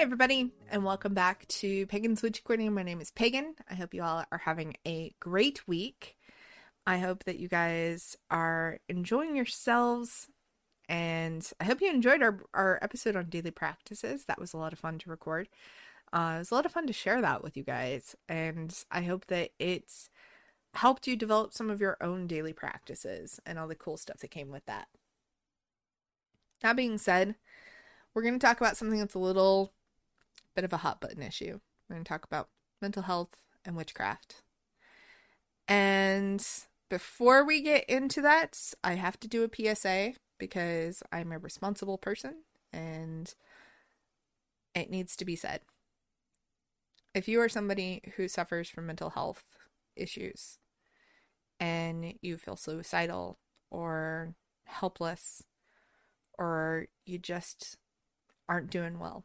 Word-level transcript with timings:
Hi, 0.00 0.04
everybody, 0.04 0.50
and 0.70 0.82
welcome 0.82 1.12
back 1.12 1.46
to 1.48 1.84
Pagan's 1.88 2.22
Witchy 2.22 2.40
Corner. 2.40 2.70
My 2.70 2.82
name 2.82 3.02
is 3.02 3.10
Pagan. 3.10 3.54
I 3.68 3.74
hope 3.74 3.92
you 3.92 4.02
all 4.02 4.24
are 4.32 4.38
having 4.38 4.74
a 4.86 5.12
great 5.20 5.68
week. 5.68 6.16
I 6.86 6.96
hope 6.96 7.24
that 7.24 7.38
you 7.38 7.48
guys 7.48 8.16
are 8.30 8.78
enjoying 8.88 9.36
yourselves, 9.36 10.28
and 10.88 11.46
I 11.60 11.64
hope 11.64 11.82
you 11.82 11.90
enjoyed 11.90 12.22
our, 12.22 12.40
our 12.54 12.78
episode 12.80 13.14
on 13.14 13.26
daily 13.26 13.50
practices. 13.50 14.24
That 14.24 14.40
was 14.40 14.54
a 14.54 14.56
lot 14.56 14.72
of 14.72 14.78
fun 14.78 14.98
to 15.00 15.10
record. 15.10 15.50
Uh, 16.14 16.32
it 16.36 16.38
was 16.38 16.50
a 16.50 16.54
lot 16.54 16.64
of 16.64 16.72
fun 16.72 16.86
to 16.86 16.94
share 16.94 17.20
that 17.20 17.44
with 17.44 17.54
you 17.54 17.62
guys, 17.62 18.16
and 18.26 18.74
I 18.90 19.02
hope 19.02 19.26
that 19.26 19.50
it's 19.58 20.08
helped 20.72 21.08
you 21.08 21.14
develop 21.14 21.52
some 21.52 21.68
of 21.68 21.82
your 21.82 21.98
own 22.00 22.26
daily 22.26 22.54
practices 22.54 23.38
and 23.44 23.58
all 23.58 23.68
the 23.68 23.74
cool 23.74 23.98
stuff 23.98 24.20
that 24.20 24.30
came 24.30 24.50
with 24.50 24.64
that. 24.64 24.88
That 26.62 26.74
being 26.74 26.96
said, 26.96 27.34
we're 28.14 28.22
going 28.22 28.38
to 28.38 28.46
talk 28.46 28.62
about 28.62 28.78
something 28.78 28.98
that's 28.98 29.14
a 29.14 29.18
little 29.18 29.74
bit 30.54 30.64
of 30.64 30.72
a 30.72 30.78
hot 30.78 31.00
button 31.00 31.22
issue. 31.22 31.60
We're 31.88 31.96
going 31.96 32.04
to 32.04 32.08
talk 32.08 32.24
about 32.24 32.48
mental 32.80 33.02
health 33.02 33.42
and 33.64 33.76
witchcraft. 33.76 34.42
And 35.68 36.44
before 36.88 37.44
we 37.44 37.62
get 37.62 37.88
into 37.88 38.20
that, 38.22 38.58
I 38.82 38.94
have 38.94 39.18
to 39.20 39.28
do 39.28 39.44
a 39.44 39.74
PSA 39.74 40.14
because 40.38 41.02
I'm 41.12 41.32
a 41.32 41.38
responsible 41.38 41.98
person 41.98 42.42
and 42.72 43.32
it 44.74 44.90
needs 44.90 45.14
to 45.16 45.24
be 45.24 45.36
said. 45.36 45.60
If 47.14 47.28
you 47.28 47.40
are 47.40 47.48
somebody 47.48 48.02
who 48.16 48.28
suffers 48.28 48.68
from 48.68 48.86
mental 48.86 49.10
health 49.10 49.44
issues 49.96 50.58
and 51.58 52.14
you 52.22 52.36
feel 52.36 52.56
suicidal 52.56 53.38
or 53.70 54.34
helpless 54.64 55.42
or 56.38 56.86
you 57.04 57.18
just 57.18 57.76
aren't 58.48 58.70
doing 58.70 58.98
well, 58.98 59.24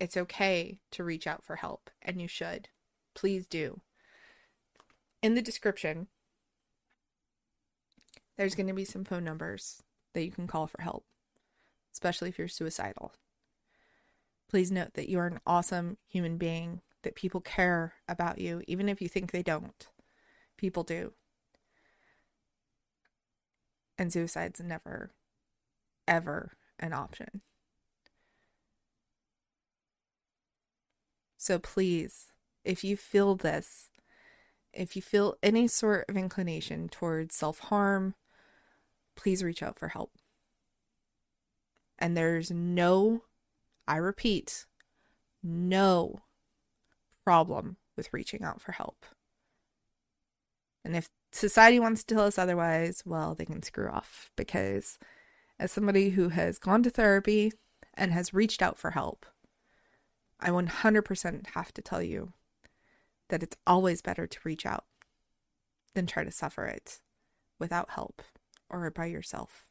it's 0.00 0.16
okay 0.16 0.78
to 0.92 1.04
reach 1.04 1.26
out 1.26 1.44
for 1.44 1.56
help, 1.56 1.90
and 2.00 2.20
you 2.20 2.26
should. 2.26 2.70
Please 3.14 3.46
do. 3.46 3.82
In 5.22 5.34
the 5.34 5.42
description, 5.42 6.06
there's 8.38 8.54
going 8.54 8.66
to 8.68 8.72
be 8.72 8.86
some 8.86 9.04
phone 9.04 9.24
numbers 9.24 9.82
that 10.14 10.24
you 10.24 10.32
can 10.32 10.46
call 10.46 10.66
for 10.66 10.80
help, 10.80 11.04
especially 11.92 12.30
if 12.30 12.38
you're 12.38 12.48
suicidal. 12.48 13.12
Please 14.48 14.72
note 14.72 14.94
that 14.94 15.08
you 15.08 15.18
are 15.18 15.26
an 15.26 15.40
awesome 15.46 15.98
human 16.08 16.38
being, 16.38 16.80
that 17.02 17.14
people 17.14 17.40
care 17.40 17.94
about 18.08 18.38
you, 18.38 18.62
even 18.66 18.88
if 18.88 19.02
you 19.02 19.08
think 19.08 19.30
they 19.30 19.42
don't. 19.42 19.88
People 20.56 20.82
do. 20.82 21.12
And 23.98 24.10
suicide's 24.10 24.60
never, 24.60 25.12
ever 26.08 26.52
an 26.78 26.94
option. 26.94 27.42
So 31.40 31.58
please, 31.58 32.32
if 32.66 32.84
you 32.84 32.98
feel 32.98 33.34
this, 33.34 33.88
if 34.74 34.94
you 34.94 35.00
feel 35.00 35.36
any 35.42 35.68
sort 35.68 36.04
of 36.06 36.14
inclination 36.14 36.90
towards 36.90 37.34
self 37.34 37.60
harm, 37.60 38.14
please 39.16 39.42
reach 39.42 39.62
out 39.62 39.78
for 39.78 39.88
help. 39.88 40.12
And 41.98 42.14
there's 42.14 42.50
no, 42.50 43.22
I 43.88 43.96
repeat, 43.96 44.66
no 45.42 46.20
problem 47.24 47.78
with 47.96 48.12
reaching 48.12 48.42
out 48.44 48.60
for 48.60 48.72
help. 48.72 49.06
And 50.84 50.94
if 50.94 51.08
society 51.32 51.80
wants 51.80 52.04
to 52.04 52.14
tell 52.14 52.26
us 52.26 52.38
otherwise, 52.38 53.02
well, 53.06 53.34
they 53.34 53.46
can 53.46 53.62
screw 53.62 53.88
off 53.88 54.30
because 54.36 54.98
as 55.58 55.72
somebody 55.72 56.10
who 56.10 56.28
has 56.28 56.58
gone 56.58 56.82
to 56.82 56.90
therapy 56.90 57.50
and 57.94 58.12
has 58.12 58.34
reached 58.34 58.60
out 58.60 58.78
for 58.78 58.90
help, 58.90 59.24
I 60.40 60.50
100% 60.50 61.46
have 61.54 61.72
to 61.74 61.82
tell 61.82 62.02
you 62.02 62.32
that 63.28 63.42
it's 63.42 63.56
always 63.66 64.02
better 64.02 64.26
to 64.26 64.38
reach 64.44 64.66
out 64.66 64.84
than 65.94 66.06
try 66.06 66.24
to 66.24 66.30
suffer 66.30 66.66
it 66.66 67.00
without 67.58 67.90
help 67.90 68.22
or 68.68 68.90
by 68.90 69.06
yourself. 69.06 69.66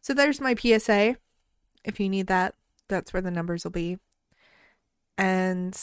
So 0.00 0.14
there's 0.14 0.40
my 0.40 0.54
PSA. 0.54 1.16
If 1.84 2.00
you 2.00 2.08
need 2.08 2.26
that, 2.26 2.54
that's 2.88 3.12
where 3.12 3.22
the 3.22 3.30
numbers 3.30 3.64
will 3.64 3.70
be. 3.70 3.98
And 5.16 5.78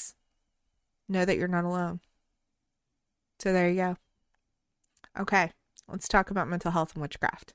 know 1.07 1.25
that 1.25 1.37
you're 1.37 1.47
not 1.47 1.65
alone. 1.65 1.99
So 3.39 3.53
there 3.53 3.69
you 3.69 3.75
go. 3.75 3.97
Okay, 5.19 5.51
let's 5.87 6.07
talk 6.07 6.29
about 6.29 6.47
mental 6.47 6.71
health 6.71 6.93
and 6.93 7.01
witchcraft. 7.01 7.53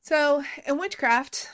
So, 0.00 0.44
in 0.66 0.78
witchcraft, 0.78 1.50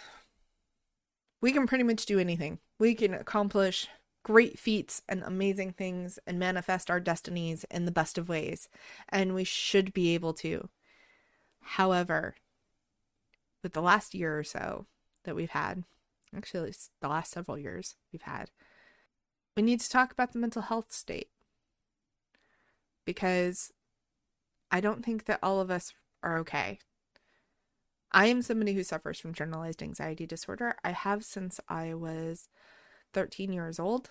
we 1.42 1.52
can 1.52 1.66
pretty 1.66 1.84
much 1.84 2.06
do 2.06 2.18
anything. 2.18 2.60
We 2.78 2.94
can 2.94 3.12
accomplish 3.12 3.88
great 4.22 4.58
feats 4.58 5.02
and 5.08 5.22
amazing 5.24 5.72
things 5.72 6.18
and 6.26 6.38
manifest 6.38 6.88
our 6.88 7.00
destinies 7.00 7.64
in 7.70 7.84
the 7.84 7.92
best 7.92 8.16
of 8.16 8.28
ways. 8.28 8.68
And 9.08 9.34
we 9.34 9.44
should 9.44 9.92
be 9.92 10.14
able 10.14 10.32
to. 10.34 10.68
However, 11.60 12.36
with 13.62 13.72
the 13.72 13.82
last 13.82 14.14
year 14.14 14.38
or 14.38 14.44
so 14.44 14.86
that 15.24 15.34
we've 15.34 15.50
had, 15.50 15.82
actually, 16.34 16.72
the 17.00 17.08
last 17.08 17.32
several 17.32 17.58
years 17.58 17.96
we've 18.12 18.22
had, 18.22 18.50
we 19.56 19.62
need 19.62 19.80
to 19.80 19.90
talk 19.90 20.12
about 20.12 20.32
the 20.32 20.38
mental 20.38 20.62
health 20.62 20.92
state. 20.92 21.28
Because 23.04 23.72
I 24.70 24.80
don't 24.80 25.04
think 25.04 25.24
that 25.24 25.40
all 25.42 25.60
of 25.60 25.70
us 25.70 25.92
are 26.22 26.38
okay. 26.38 26.78
I 28.12 28.26
am 28.26 28.42
somebody 28.42 28.74
who 28.74 28.84
suffers 28.84 29.18
from 29.18 29.32
generalized 29.32 29.82
anxiety 29.82 30.26
disorder. 30.26 30.74
I 30.84 30.92
have 30.92 31.24
since 31.24 31.60
I 31.68 31.94
was 31.94 32.48
13 33.14 33.52
years 33.52 33.80
old. 33.80 34.10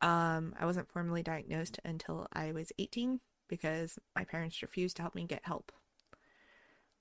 Um, 0.00 0.54
I 0.58 0.66
wasn't 0.66 0.90
formally 0.90 1.22
diagnosed 1.22 1.80
until 1.84 2.28
I 2.32 2.52
was 2.52 2.72
18 2.78 3.20
because 3.48 3.98
my 4.14 4.24
parents 4.24 4.62
refused 4.62 4.96
to 4.96 5.02
help 5.02 5.14
me 5.14 5.24
get 5.24 5.46
help. 5.46 5.72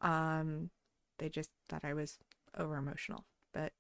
Um, 0.02 0.70
they 1.20 1.30
just 1.30 1.50
thought 1.68 1.84
I 1.84 1.94
was 1.94 2.18
over 2.58 2.78
emotional, 2.78 3.26
but 3.54 3.74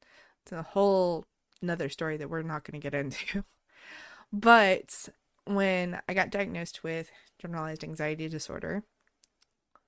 it's 0.43 0.51
a 0.51 0.61
whole 0.61 1.25
another 1.61 1.89
story 1.89 2.17
that 2.17 2.29
we're 2.29 2.43
not 2.43 2.63
going 2.63 2.79
to 2.79 2.83
get 2.83 2.97
into. 2.97 3.43
but 4.33 5.09
when 5.45 5.99
I 6.07 6.13
got 6.13 6.29
diagnosed 6.29 6.83
with 6.83 7.09
generalized 7.39 7.83
anxiety 7.83 8.27
disorder, 8.27 8.83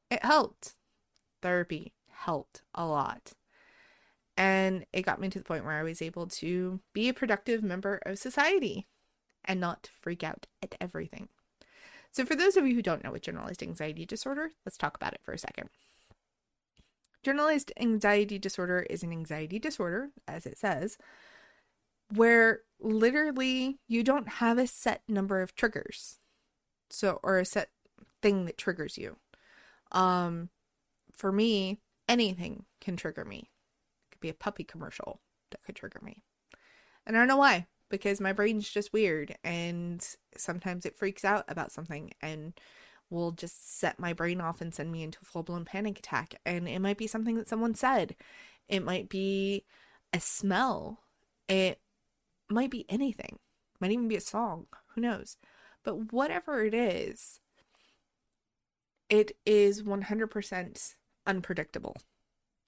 it 0.10 0.24
helped. 0.24 0.76
Therapy, 1.42 1.94
helped 2.20 2.62
a 2.76 2.86
lot. 2.86 3.34
And 4.38 4.86
it 4.94 5.02
got 5.02 5.20
me 5.20 5.30
to 5.30 5.40
the 5.40 5.46
point 5.46 5.66
where 5.66 5.80
I 5.80 5.84
was 5.84 6.02
able 6.02 6.28
to 6.28 6.80
be 6.94 7.10
a 7.10 7.14
productive 7.14 7.62
member 7.62 8.02
of 8.06 8.20
society 8.20 8.88
and 9.44 9.60
not 9.60 9.90
freak 10.02 10.24
out 10.24 10.48
at 10.62 10.76
everything. 10.80 11.30
So, 12.12 12.26
for 12.26 12.36
those 12.36 12.58
of 12.58 12.66
you 12.66 12.76
who 12.76 12.82
don't 12.82 13.04
know 13.04 13.12
what 13.12 13.22
generalized 13.22 13.62
anxiety 13.62 14.06
disorder, 14.06 14.52
let's 14.66 14.78
talk 14.78 14.96
about 14.96 15.14
it 15.14 15.22
for 15.24 15.34
a 15.34 15.38
second. 15.38 15.70
Generalized 17.22 17.72
anxiety 17.80 18.40
disorder 18.40 18.86
is 18.90 19.04
an 19.04 19.12
anxiety 19.12 19.60
disorder, 19.60 20.10
as 20.28 20.46
it 20.46 20.58
says, 20.58 20.98
where 22.14 22.62
literally 22.80 23.80
you 23.88 24.04
don't 24.04 24.30
have 24.30 24.58
a 24.58 24.68
set 24.68 25.04
number 25.08 25.42
of 25.42 25.54
triggers. 25.54 26.20
So, 26.90 27.20
or 27.22 27.38
a 27.38 27.46
set 27.46 27.70
thing 28.22 28.46
that 28.46 28.58
triggers 28.58 28.98
you. 28.98 29.18
Um, 29.92 30.50
for 31.12 31.32
me, 31.32 31.80
anything 32.10 32.66
can 32.82 32.98
trigger 32.98 33.24
me. 33.24 33.50
It 34.08 34.12
could 34.12 34.20
be 34.20 34.30
a 34.30 34.34
puppy 34.34 34.66
commercial 34.66 35.22
that 35.52 35.64
could 35.64 35.76
trigger 35.76 36.02
me. 36.04 36.24
And 37.06 37.16
I 37.16 37.22
don't 37.22 37.30
know 37.30 37.38
why, 37.38 37.68
because 37.90 38.20
my 38.20 38.34
brain's 38.34 38.70
just 38.70 38.92
weird 38.92 39.36
and 39.44 40.06
sometimes 40.36 40.86
it 40.86 40.98
freaks 40.98 41.24
out 41.24 41.46
about 41.48 41.72
something 41.72 42.12
and 42.22 42.60
will 43.10 43.32
just 43.32 43.80
set 43.80 44.00
my 44.00 44.14
brain 44.14 44.42
off 44.42 44.62
and 44.62 44.74
send 44.74 44.92
me 44.92 45.04
into 45.04 45.20
a 45.22 45.26
full 45.26 45.44
blown 45.44 45.66
panic 45.66 46.00
attack. 46.00 46.36
And 46.46 46.68
it 46.68 46.80
might 46.80 46.98
be 46.98 47.08
something 47.08 47.36
that 47.38 47.48
someone 47.48 47.76
said, 47.76 48.16
it 48.68 48.84
might 48.84 49.10
be 49.10 49.66
a 50.14 50.20
smell, 50.20 51.00
it 51.48 51.80
might 52.50 52.70
be 52.70 52.86
anything, 52.90 53.40
it 53.74 53.82
might 53.82 53.92
even 53.92 54.08
be 54.08 54.16
a 54.16 54.22
song, 54.22 54.68
who 54.94 55.02
knows. 55.02 55.38
But 55.84 56.12
whatever 56.12 56.64
it 56.64 56.74
is, 56.74 57.40
it 59.10 59.32
is 59.46 59.82
100% 59.82 60.96
unpredictable. 61.30 61.96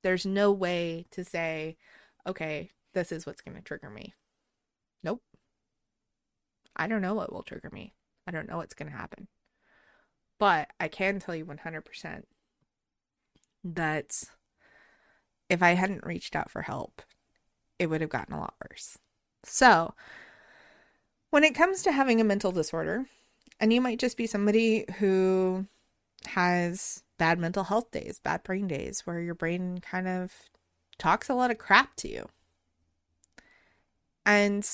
There's 0.03 0.25
no 0.25 0.51
way 0.51 1.07
to 1.11 1.25
say, 1.25 1.77
okay, 2.27 2.69
this 2.93 3.11
is 3.11 3.25
what's 3.25 3.41
going 3.41 3.57
to 3.57 3.63
trigger 3.63 3.89
me. 3.89 4.13
Nope. 5.03 5.23
I 6.75 6.87
don't 6.87 7.01
know 7.01 7.15
what 7.15 7.33
will 7.33 7.43
trigger 7.43 7.71
me. 7.73 7.93
I 8.27 8.31
don't 8.31 8.47
know 8.47 8.57
what's 8.57 8.75
going 8.75 8.91
to 8.91 8.97
happen. 8.97 9.27
But 10.37 10.69
I 10.79 10.87
can 10.87 11.19
tell 11.19 11.35
you 11.35 11.45
100% 11.45 12.23
that 13.63 14.23
if 15.49 15.63
I 15.63 15.71
hadn't 15.71 16.05
reached 16.05 16.35
out 16.35 16.51
for 16.51 16.61
help, 16.61 17.01
it 17.79 17.87
would 17.87 18.01
have 18.01 18.09
gotten 18.11 18.35
a 18.35 18.39
lot 18.39 18.53
worse. 18.69 18.97
So, 19.43 19.95
when 21.31 21.43
it 21.43 21.55
comes 21.55 21.81
to 21.83 21.91
having 21.91 22.21
a 22.21 22.25
mental 22.25 22.51
disorder, 22.51 23.05
and 23.59 23.73
you 23.73 23.81
might 23.81 23.99
just 23.99 24.17
be 24.17 24.27
somebody 24.27 24.85
who 24.99 25.65
has 26.27 27.03
bad 27.21 27.37
mental 27.37 27.65
health 27.65 27.91
days, 27.91 28.17
bad 28.17 28.41
brain 28.41 28.67
days, 28.67 29.01
where 29.01 29.21
your 29.21 29.35
brain 29.35 29.77
kind 29.77 30.07
of 30.07 30.49
talks 30.97 31.29
a 31.29 31.35
lot 31.35 31.51
of 31.51 31.59
crap 31.59 31.95
to 31.95 32.09
you. 32.09 32.27
And 34.25 34.67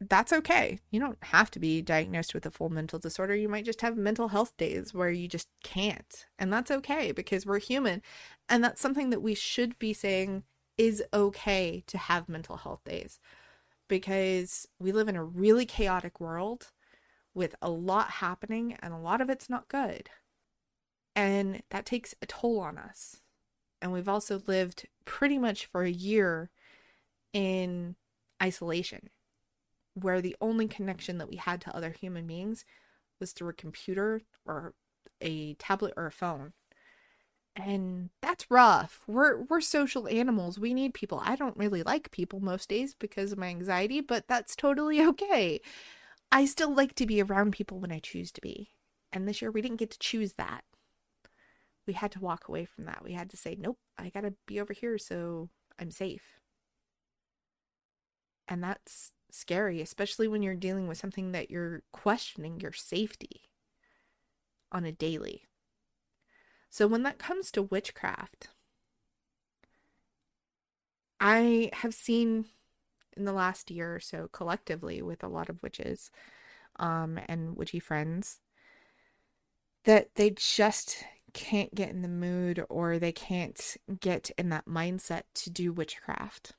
that's 0.00 0.32
okay. 0.32 0.78
You 0.90 0.98
don't 0.98 1.22
have 1.24 1.50
to 1.50 1.58
be 1.58 1.82
diagnosed 1.82 2.32
with 2.32 2.46
a 2.46 2.50
full 2.50 2.70
mental 2.70 2.98
disorder. 2.98 3.34
You 3.36 3.50
might 3.50 3.66
just 3.66 3.82
have 3.82 3.98
mental 3.98 4.28
health 4.28 4.56
days 4.56 4.94
where 4.94 5.10
you 5.10 5.28
just 5.28 5.48
can't. 5.62 6.24
And 6.38 6.50
that's 6.50 6.70
okay 6.70 7.12
because 7.12 7.44
we're 7.44 7.58
human. 7.58 8.00
And 8.48 8.64
that's 8.64 8.80
something 8.80 9.10
that 9.10 9.20
we 9.20 9.34
should 9.34 9.78
be 9.78 9.92
saying 9.92 10.44
is 10.78 11.04
okay 11.12 11.84
to 11.86 11.98
have 11.98 12.30
mental 12.30 12.56
health 12.56 12.80
days 12.82 13.20
because 13.88 14.66
we 14.78 14.90
live 14.90 15.08
in 15.08 15.16
a 15.16 15.24
really 15.24 15.66
chaotic 15.66 16.18
world 16.18 16.70
with 17.34 17.54
a 17.60 17.68
lot 17.68 18.08
happening 18.08 18.78
and 18.80 18.94
a 18.94 18.98
lot 18.98 19.20
of 19.20 19.28
it's 19.28 19.50
not 19.50 19.68
good. 19.68 20.08
And 21.20 21.62
that 21.68 21.84
takes 21.84 22.14
a 22.22 22.26
toll 22.26 22.60
on 22.60 22.78
us. 22.78 23.20
And 23.82 23.92
we've 23.92 24.08
also 24.08 24.40
lived 24.46 24.86
pretty 25.04 25.36
much 25.36 25.66
for 25.66 25.82
a 25.82 25.90
year 25.90 26.48
in 27.34 27.96
isolation 28.42 29.10
where 29.92 30.22
the 30.22 30.34
only 30.40 30.66
connection 30.66 31.18
that 31.18 31.28
we 31.28 31.36
had 31.36 31.60
to 31.60 31.76
other 31.76 31.90
human 31.90 32.26
beings 32.26 32.64
was 33.18 33.32
through 33.32 33.50
a 33.50 33.52
computer 33.52 34.22
or 34.46 34.72
a 35.20 35.52
tablet 35.54 35.92
or 35.94 36.06
a 36.06 36.10
phone. 36.10 36.54
And 37.54 38.08
that's 38.22 38.50
rough. 38.50 39.02
We're 39.06 39.42
we're 39.42 39.60
social 39.60 40.08
animals. 40.08 40.58
We 40.58 40.72
need 40.72 40.94
people. 40.94 41.20
I 41.22 41.36
don't 41.36 41.56
really 41.58 41.82
like 41.82 42.10
people 42.12 42.40
most 42.40 42.70
days 42.70 42.94
because 42.94 43.30
of 43.30 43.38
my 43.38 43.48
anxiety, 43.48 44.00
but 44.00 44.26
that's 44.26 44.56
totally 44.56 45.02
okay. 45.06 45.60
I 46.32 46.46
still 46.46 46.74
like 46.74 46.94
to 46.94 47.04
be 47.04 47.20
around 47.20 47.52
people 47.52 47.78
when 47.78 47.92
I 47.92 47.98
choose 47.98 48.32
to 48.32 48.40
be. 48.40 48.70
And 49.12 49.28
this 49.28 49.42
year 49.42 49.50
we 49.50 49.60
didn't 49.60 49.80
get 49.80 49.90
to 49.90 49.98
choose 49.98 50.32
that. 50.38 50.64
We 51.90 51.94
had 51.94 52.12
to 52.12 52.20
walk 52.20 52.46
away 52.46 52.66
from 52.66 52.84
that. 52.84 53.02
We 53.02 53.14
had 53.14 53.28
to 53.30 53.36
say, 53.36 53.56
"Nope, 53.58 53.80
I 53.98 54.10
got 54.10 54.20
to 54.20 54.34
be 54.46 54.60
over 54.60 54.72
here 54.72 54.96
so 54.96 55.48
I'm 55.76 55.90
safe." 55.90 56.38
And 58.46 58.62
that's 58.62 59.10
scary, 59.32 59.80
especially 59.80 60.28
when 60.28 60.40
you're 60.40 60.54
dealing 60.54 60.86
with 60.86 60.98
something 60.98 61.32
that 61.32 61.50
you're 61.50 61.82
questioning 61.90 62.60
your 62.60 62.70
safety 62.72 63.50
on 64.70 64.84
a 64.84 64.92
daily. 64.92 65.48
So, 66.68 66.86
when 66.86 67.02
that 67.02 67.18
comes 67.18 67.50
to 67.50 67.62
witchcraft, 67.64 68.50
I 71.18 71.70
have 71.72 71.92
seen 71.92 72.44
in 73.16 73.24
the 73.24 73.32
last 73.32 73.68
year 73.68 73.96
or 73.96 74.00
so 74.00 74.28
collectively 74.28 75.02
with 75.02 75.24
a 75.24 75.28
lot 75.28 75.48
of 75.48 75.60
witches 75.60 76.12
um, 76.76 77.18
and 77.26 77.56
witchy 77.56 77.80
friends 77.80 78.38
that 79.82 80.14
they 80.14 80.30
just 80.30 81.04
can't 81.32 81.74
get 81.74 81.90
in 81.90 82.02
the 82.02 82.08
mood 82.08 82.64
or 82.68 82.98
they 82.98 83.12
can't 83.12 83.76
get 84.00 84.30
in 84.38 84.48
that 84.50 84.66
mindset 84.66 85.22
to 85.34 85.50
do 85.50 85.72
witchcraft 85.72 86.52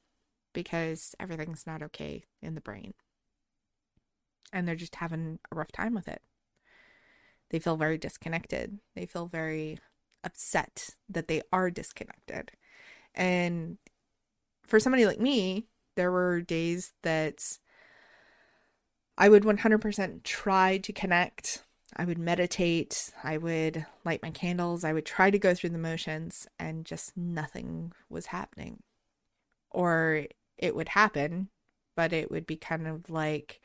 because 0.53 1.15
everything's 1.19 1.68
not 1.68 1.81
okay 1.81 2.23
in 2.41 2.56
the 2.56 2.62
brain. 2.62 2.94
And 4.53 4.68
they're 4.68 4.75
just 4.75 4.95
having 4.95 5.39
a 5.51 5.56
rough 5.56 5.71
time 5.71 5.94
with 5.94 6.07
it. 6.07 6.21
They 7.50 7.59
feel 7.59 7.77
very 7.77 7.97
disconnected. 7.97 8.79
They 8.95 9.06
feel 9.06 9.27
very 9.27 9.79
upset 10.23 10.91
that 11.09 11.27
they 11.27 11.41
are 11.51 11.69
disconnected. 11.69 12.51
And 13.13 13.77
for 14.65 14.79
somebody 14.79 15.06
like 15.06 15.19
me, 15.19 15.68
there 15.95 16.12
were 16.12 16.41
days 16.41 16.94
that 17.03 17.59
I 19.18 19.29
would 19.29 19.44
100% 19.44 20.23
try 20.23 20.77
to 20.77 20.94
connect. 20.94 21.63
I 21.95 22.05
would 22.05 22.17
meditate. 22.17 23.11
I 23.23 23.38
would 23.38 23.85
light 24.05 24.21
my 24.23 24.31
candles. 24.31 24.83
I 24.83 24.93
would 24.93 25.05
try 25.05 25.29
to 25.29 25.39
go 25.39 25.53
through 25.53 25.71
the 25.71 25.77
motions, 25.77 26.47
and 26.59 26.85
just 26.85 27.15
nothing 27.17 27.91
was 28.09 28.27
happening. 28.27 28.83
Or 29.69 30.25
it 30.57 30.75
would 30.75 30.89
happen, 30.89 31.49
but 31.95 32.13
it 32.13 32.31
would 32.31 32.45
be 32.45 32.55
kind 32.55 32.88
of 32.88 33.09
like 33.09 33.61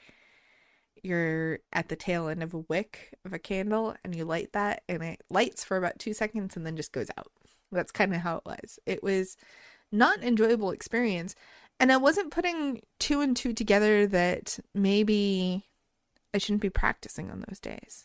you're 1.02 1.60
at 1.72 1.88
the 1.88 1.96
tail 1.96 2.28
end 2.28 2.42
of 2.42 2.54
a 2.54 2.64
wick 2.68 3.14
of 3.24 3.32
a 3.32 3.38
candle 3.38 3.94
and 4.02 4.14
you 4.14 4.24
light 4.24 4.52
that 4.52 4.82
and 4.88 5.02
it 5.02 5.22
lights 5.30 5.62
for 5.62 5.76
about 5.76 5.98
two 5.98 6.12
seconds 6.12 6.56
and 6.56 6.66
then 6.66 6.76
just 6.76 6.92
goes 6.92 7.10
out. 7.16 7.30
That's 7.70 7.92
kind 7.92 8.14
of 8.14 8.22
how 8.22 8.38
it 8.38 8.42
was. 8.46 8.78
It 8.86 9.02
was 9.02 9.36
not 9.92 10.18
an 10.18 10.24
enjoyable 10.24 10.70
experience. 10.70 11.34
And 11.78 11.92
I 11.92 11.96
wasn't 11.96 12.30
putting 12.32 12.80
two 12.98 13.20
and 13.20 13.36
two 13.36 13.52
together 13.52 14.06
that 14.06 14.58
maybe 14.74 15.66
I 16.34 16.38
shouldn't 16.38 16.62
be 16.62 16.70
practicing 16.70 17.30
on 17.30 17.44
those 17.46 17.60
days. 17.60 18.04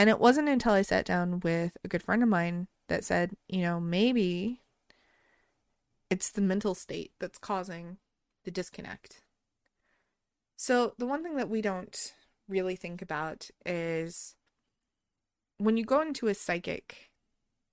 And 0.00 0.08
it 0.08 0.18
wasn't 0.18 0.48
until 0.48 0.72
I 0.72 0.80
sat 0.80 1.04
down 1.04 1.40
with 1.40 1.76
a 1.84 1.88
good 1.88 2.02
friend 2.02 2.22
of 2.22 2.28
mine 2.30 2.68
that 2.88 3.04
said, 3.04 3.32
you 3.48 3.60
know, 3.60 3.78
maybe 3.78 4.62
it's 6.08 6.30
the 6.30 6.40
mental 6.40 6.74
state 6.74 7.12
that's 7.20 7.36
causing 7.36 7.98
the 8.44 8.50
disconnect. 8.50 9.20
So, 10.56 10.94
the 10.96 11.04
one 11.04 11.22
thing 11.22 11.36
that 11.36 11.50
we 11.50 11.60
don't 11.60 12.14
really 12.48 12.76
think 12.76 13.02
about 13.02 13.50
is 13.66 14.36
when 15.58 15.76
you 15.76 15.84
go 15.84 16.00
into 16.00 16.28
a 16.28 16.34
psychic 16.34 17.10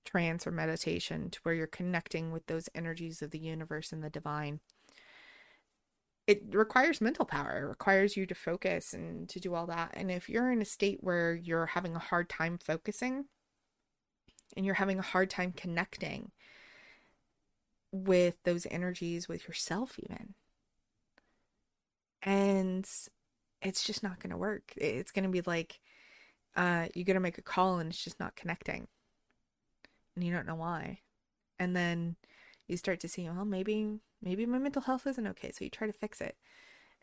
trance 0.04 0.46
or 0.46 0.52
meditation 0.52 1.30
to 1.30 1.40
where 1.44 1.56
you're 1.56 1.66
connecting 1.66 2.34
with 2.34 2.48
those 2.48 2.68
energies 2.76 3.22
of 3.22 3.32
the 3.32 3.40
universe 3.40 3.94
and 3.94 4.04
the 4.04 4.10
divine, 4.10 4.60
it 6.28 6.44
requires 6.52 7.02
mental 7.02 7.26
power. 7.26 7.64
It 7.64 7.68
requires 7.68 8.18
you 8.18 8.26
to 8.26 8.36
focus 8.36 8.94
and 8.94 9.28
to 9.30 9.40
do 9.40 9.56
all 9.56 9.66
that. 9.68 9.92
And 9.94 10.12
if 10.12 10.30
you're 10.30 10.52
in 10.52 10.62
a 10.62 10.66
state 10.66 11.00
where 11.02 11.34
you're 11.34 11.68
having 11.68 11.96
a 11.96 12.00
hard 12.00 12.30
time 12.30 12.60
focusing 12.62 13.26
and 14.56 14.66
you're 14.66 14.76
having 14.76 15.00
a 15.00 15.04
hard 15.04 15.30
time 15.30 15.54
connecting, 15.56 16.32
with 17.92 18.36
those 18.44 18.68
energies 18.70 19.28
with 19.28 19.48
yourself 19.48 19.98
even 20.00 20.34
and 22.22 22.88
it's 23.62 23.84
just 23.84 24.04
not 24.04 24.20
going 24.20 24.32
to 24.32 24.38
work 24.38 24.74
it's 24.76 25.12
going 25.12 25.24
to 25.24 25.30
be 25.30 25.42
like 25.42 25.80
uh 26.56 26.88
you're 26.94 27.06
going 27.06 27.16
to 27.16 27.22
make 27.22 27.38
a 27.38 27.44
call 27.44 27.80
and 27.80 27.90
it's 27.90 28.04
just 28.04 28.20
not 28.20 28.36
connecting 28.36 28.88
and 30.16 30.24
you 30.24 30.34
don't 30.34 30.48
know 30.48 30.56
why 30.56 31.00
and 31.60 31.76
then 31.76 32.16
you 32.68 32.76
start 32.76 33.00
to 33.00 33.08
see 33.08 33.30
well 33.30 33.46
maybe 33.46 34.00
maybe 34.22 34.46
my 34.46 34.58
mental 34.58 34.82
health 34.84 35.08
isn't 35.08 35.28
okay 35.28 35.52
so 35.52 35.64
you 35.64 35.70
try 35.70 35.88
to 35.88 35.94
fix 35.94 36.22
it 36.22 36.36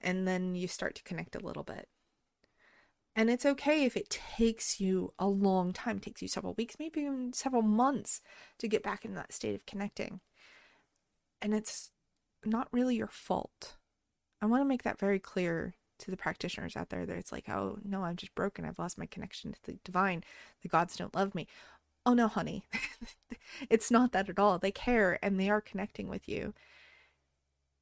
and 0.03 0.27
then 0.27 0.55
you 0.55 0.69
start 0.69 0.95
to 0.95 1.03
connect 1.03 1.37
a 1.37 1.45
little 1.45 1.63
bit 1.63 1.89
and 3.17 3.31
it's 3.31 3.47
okay 3.47 3.85
if 3.85 3.97
it 3.97 4.11
takes 4.11 4.81
you 4.81 5.13
a 5.21 5.29
long 5.29 5.73
time, 5.73 6.01
takes 6.01 6.21
you 6.21 6.27
several 6.27 6.55
weeks, 6.55 6.77
maybe 6.81 7.03
even 7.03 7.33
several 7.33 7.63
months 7.63 8.21
to 8.59 8.67
get 8.67 8.83
back 8.83 9.05
in 9.05 9.15
that 9.15 9.33
state 9.33 9.55
of 9.55 9.67
connecting 9.67 10.21
and 11.41 11.55
it's 11.55 11.91
not 12.45 12.69
really 12.73 12.97
your 12.97 13.07
fault. 13.09 13.77
I 14.43 14.47
want 14.47 14.63
to 14.63 14.67
make 14.67 14.83
that 14.83 14.99
very 14.99 15.19
clear 15.19 15.75
to 16.01 16.11
the 16.11 16.17
practitioners 16.17 16.77
out 16.77 16.91
there 16.91 17.07
that 17.07 17.17
it's 17.17 17.33
like, 17.33 17.49
oh, 17.49 17.79
no, 17.85 18.03
I'm 18.05 18.17
just 18.17 18.35
broken. 18.35 18.65
I've 18.65 18.79
lost 18.79 18.99
my 18.99 19.07
connection 19.07 19.53
to 19.53 19.59
the 19.65 19.79
divine. 19.85 20.25
The 20.63 20.69
gods 20.69 20.97
don't 20.97 21.15
love 21.15 21.35
me. 21.35 21.47
Oh, 22.07 22.15
no, 22.15 22.29
honey. 22.29 22.65
it's 23.71 23.91
not 23.91 24.13
that 24.13 24.29
at 24.29 24.39
all. 24.39 24.59
They 24.59 24.73
care 24.73 25.19
and 25.23 25.39
they 25.39 25.51
are 25.51 25.61
connecting 25.61 26.09
with 26.09 26.29
you. 26.29 26.55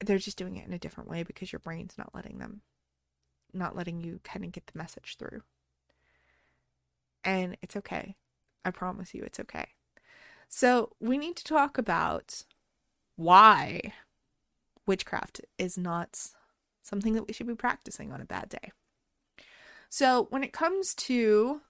They're 0.04 0.18
just 0.18 0.38
doing 0.38 0.56
it 0.56 0.66
in 0.66 0.72
a 0.72 0.78
different 0.78 1.08
way 1.08 1.22
because 1.22 1.52
your 1.52 1.60
brain's 1.60 1.96
not 1.96 2.14
letting 2.14 2.38
them, 2.38 2.62
not 3.52 3.76
letting 3.76 4.00
you 4.00 4.20
kind 4.24 4.44
of 4.44 4.52
get 4.52 4.66
the 4.66 4.78
message 4.78 5.16
through. 5.18 5.42
And 7.24 7.56
it's 7.62 7.76
okay. 7.76 8.16
I 8.64 8.70
promise 8.70 9.14
you, 9.14 9.22
it's 9.22 9.40
okay. 9.40 9.66
So, 10.48 10.90
we 11.00 11.16
need 11.18 11.36
to 11.36 11.44
talk 11.44 11.78
about 11.78 12.44
why 13.16 13.94
witchcraft 14.86 15.40
is 15.58 15.78
not 15.78 16.28
something 16.82 17.14
that 17.14 17.26
we 17.26 17.32
should 17.32 17.46
be 17.46 17.54
practicing 17.54 18.12
on 18.12 18.20
a 18.20 18.26
bad 18.26 18.48
day. 18.48 18.72
So, 19.88 20.26
when 20.30 20.42
it 20.42 20.52
comes 20.52 20.94
to 20.94 21.60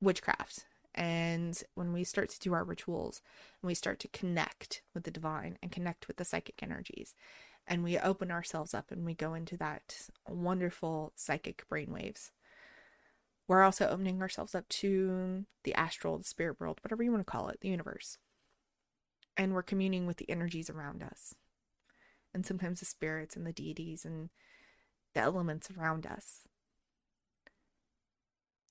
witchcraft, 0.00 0.64
and 0.96 1.62
when 1.74 1.92
we 1.92 2.04
start 2.04 2.30
to 2.30 2.38
do 2.40 2.54
our 2.54 2.64
rituals 2.64 3.20
and 3.60 3.68
we 3.68 3.74
start 3.74 4.00
to 4.00 4.08
connect 4.08 4.82
with 4.94 5.04
the 5.04 5.10
divine 5.10 5.58
and 5.62 5.70
connect 5.70 6.08
with 6.08 6.16
the 6.16 6.24
psychic 6.24 6.62
energies, 6.62 7.14
and 7.66 7.84
we 7.84 7.98
open 7.98 8.30
ourselves 8.30 8.72
up 8.72 8.90
and 8.90 9.04
we 9.04 9.14
go 9.14 9.34
into 9.34 9.56
that 9.58 10.08
wonderful 10.26 11.12
psychic 11.16 11.64
brainwaves, 11.70 12.30
we're 13.48 13.62
also 13.62 13.88
opening 13.88 14.22
ourselves 14.22 14.54
up 14.54 14.68
to 14.68 15.44
the 15.64 15.74
astral, 15.74 16.18
the 16.18 16.24
spirit 16.24 16.58
world, 16.58 16.80
whatever 16.82 17.02
you 17.02 17.12
want 17.12 17.24
to 17.26 17.30
call 17.30 17.48
it, 17.48 17.60
the 17.60 17.68
universe. 17.68 18.18
And 19.36 19.52
we're 19.52 19.62
communing 19.62 20.06
with 20.06 20.16
the 20.16 20.28
energies 20.30 20.70
around 20.70 21.02
us. 21.02 21.34
And 22.34 22.44
sometimes 22.44 22.80
the 22.80 22.86
spirits 22.86 23.36
and 23.36 23.46
the 23.46 23.52
deities 23.52 24.04
and 24.04 24.30
the 25.14 25.20
elements 25.20 25.70
around 25.70 26.06
us. 26.06 26.48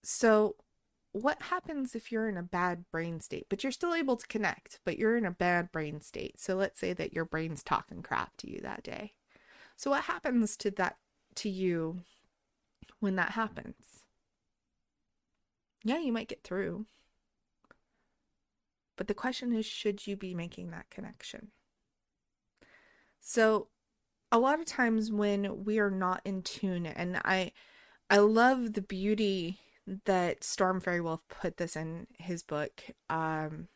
So, 0.03 0.55
what 1.15 1.43
happens 1.43 1.95
if 1.95 2.11
you're 2.11 2.27
in 2.27 2.35
a 2.35 2.43
bad 2.43 2.83
brain 2.91 3.21
state, 3.21 3.45
but 3.49 3.63
you're 3.63 3.71
still 3.71 3.93
able 3.93 4.17
to 4.17 4.27
connect, 4.27 4.79
but 4.83 4.99
you're 4.99 5.15
in 5.15 5.25
a 5.25 5.31
bad 5.31 5.71
brain 5.71 6.01
state? 6.01 6.37
So, 6.37 6.55
let's 6.55 6.77
say 6.77 6.91
that 6.91 7.13
your 7.13 7.23
brain's 7.23 7.63
talking 7.63 8.01
crap 8.01 8.35
to 8.37 8.51
you 8.51 8.59
that 8.63 8.83
day. 8.83 9.13
So, 9.77 9.91
what 9.91 10.03
happens 10.03 10.57
to 10.57 10.71
that 10.71 10.97
to 11.35 11.49
you 11.49 12.01
when 12.99 13.15
that 13.15 13.31
happens? 13.31 13.75
Yeah, 15.85 15.99
you 15.99 16.11
might 16.11 16.27
get 16.27 16.43
through. 16.43 16.85
But 18.97 19.07
the 19.07 19.13
question 19.13 19.53
is 19.53 19.65
should 19.65 20.05
you 20.05 20.17
be 20.17 20.33
making 20.33 20.71
that 20.71 20.89
connection? 20.89 21.51
So, 23.21 23.69
a 24.33 24.39
lot 24.39 24.59
of 24.59 24.65
times 24.65 25.13
when 25.13 25.63
we 25.63 25.79
are 25.79 25.91
not 25.91 26.19
in 26.25 26.41
tune 26.41 26.85
and 26.85 27.21
I 27.23 27.53
I 28.09 28.17
love 28.17 28.73
the 28.73 28.81
beauty 28.81 29.61
that 30.05 30.43
Storm 30.43 30.81
Faerywolf 30.81 31.21
put 31.29 31.57
this 31.57 31.75
in 31.75 32.07
his 32.17 32.43
book 32.43 32.83
um 33.09 33.67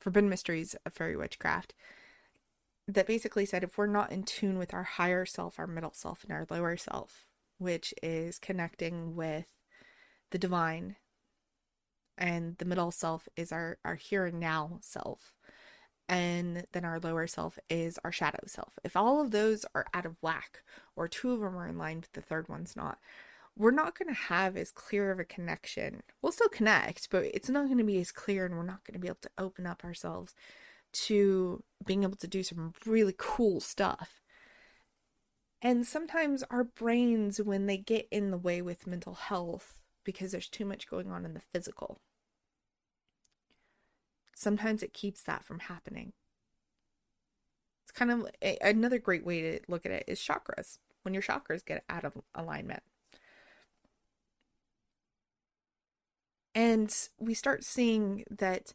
Forbidden 0.00 0.28
Mysteries 0.28 0.76
of 0.84 0.92
Faery 0.92 1.16
Witchcraft 1.16 1.72
that 2.86 3.06
basically 3.06 3.46
said 3.46 3.64
if 3.64 3.78
we're 3.78 3.86
not 3.86 4.12
in 4.12 4.22
tune 4.22 4.58
with 4.58 4.74
our 4.74 4.82
higher 4.82 5.24
self, 5.24 5.58
our 5.58 5.66
middle 5.66 5.92
self, 5.94 6.22
and 6.22 6.32
our 6.32 6.46
lower 6.50 6.76
self, 6.76 7.24
which 7.58 7.94
is 8.02 8.38
connecting 8.38 9.16
with 9.16 9.46
the 10.30 10.38
divine, 10.38 10.96
and 12.18 12.58
the 12.58 12.64
middle 12.64 12.90
self 12.90 13.28
is 13.36 13.52
our, 13.52 13.78
our 13.84 13.94
here 13.94 14.26
and 14.26 14.38
now 14.38 14.78
self, 14.82 15.32
and 16.08 16.66
then 16.72 16.84
our 16.84 17.00
lower 17.00 17.26
self 17.26 17.58
is 17.70 17.98
our 18.04 18.12
shadow 18.12 18.44
self. 18.46 18.78
If 18.84 18.96
all 18.96 19.20
of 19.20 19.30
those 19.30 19.64
are 19.74 19.86
out 19.94 20.04
of 20.04 20.18
whack, 20.20 20.62
or 20.94 21.08
two 21.08 21.32
of 21.32 21.40
them 21.40 21.56
are 21.56 21.66
in 21.66 21.78
line, 21.78 22.00
but 22.00 22.12
the 22.12 22.20
third 22.20 22.48
one's 22.48 22.76
not, 22.76 22.98
we're 23.56 23.70
not 23.70 23.98
going 23.98 24.08
to 24.08 24.20
have 24.20 24.56
as 24.56 24.70
clear 24.70 25.10
of 25.10 25.20
a 25.20 25.24
connection. 25.24 26.02
We'll 26.20 26.32
still 26.32 26.48
connect, 26.48 27.10
but 27.10 27.24
it's 27.24 27.48
not 27.48 27.66
going 27.66 27.78
to 27.78 27.84
be 27.84 28.00
as 28.00 28.10
clear, 28.10 28.44
and 28.46 28.56
we're 28.56 28.64
not 28.64 28.84
going 28.84 28.94
to 28.94 29.00
be 29.00 29.08
able 29.08 29.18
to 29.22 29.30
open 29.38 29.66
up 29.66 29.84
ourselves 29.84 30.34
to 30.92 31.62
being 31.84 32.02
able 32.02 32.16
to 32.16 32.28
do 32.28 32.42
some 32.42 32.72
really 32.86 33.14
cool 33.16 33.60
stuff. 33.60 34.20
And 35.62 35.86
sometimes 35.86 36.42
our 36.50 36.64
brains, 36.64 37.40
when 37.40 37.66
they 37.66 37.76
get 37.76 38.06
in 38.10 38.30
the 38.30 38.38
way 38.38 38.60
with 38.60 38.86
mental 38.86 39.14
health, 39.14 39.78
because 40.04 40.32
there's 40.32 40.48
too 40.48 40.64
much 40.64 40.88
going 40.88 41.10
on 41.10 41.24
in 41.24 41.34
the 41.34 41.40
physical, 41.52 42.00
sometimes 44.34 44.82
it 44.82 44.92
keeps 44.92 45.22
that 45.22 45.44
from 45.44 45.60
happening. 45.60 46.12
It's 47.84 47.92
kind 47.92 48.10
of 48.10 48.26
a, 48.42 48.58
another 48.60 48.98
great 48.98 49.24
way 49.24 49.40
to 49.40 49.60
look 49.68 49.86
at 49.86 49.92
it 49.92 50.04
is 50.06 50.20
chakras. 50.20 50.78
When 51.02 51.14
your 51.14 51.22
chakras 51.22 51.64
get 51.64 51.84
out 51.88 52.04
of 52.04 52.18
alignment. 52.34 52.82
And 56.54 56.94
we 57.18 57.34
start 57.34 57.64
seeing 57.64 58.24
that 58.30 58.74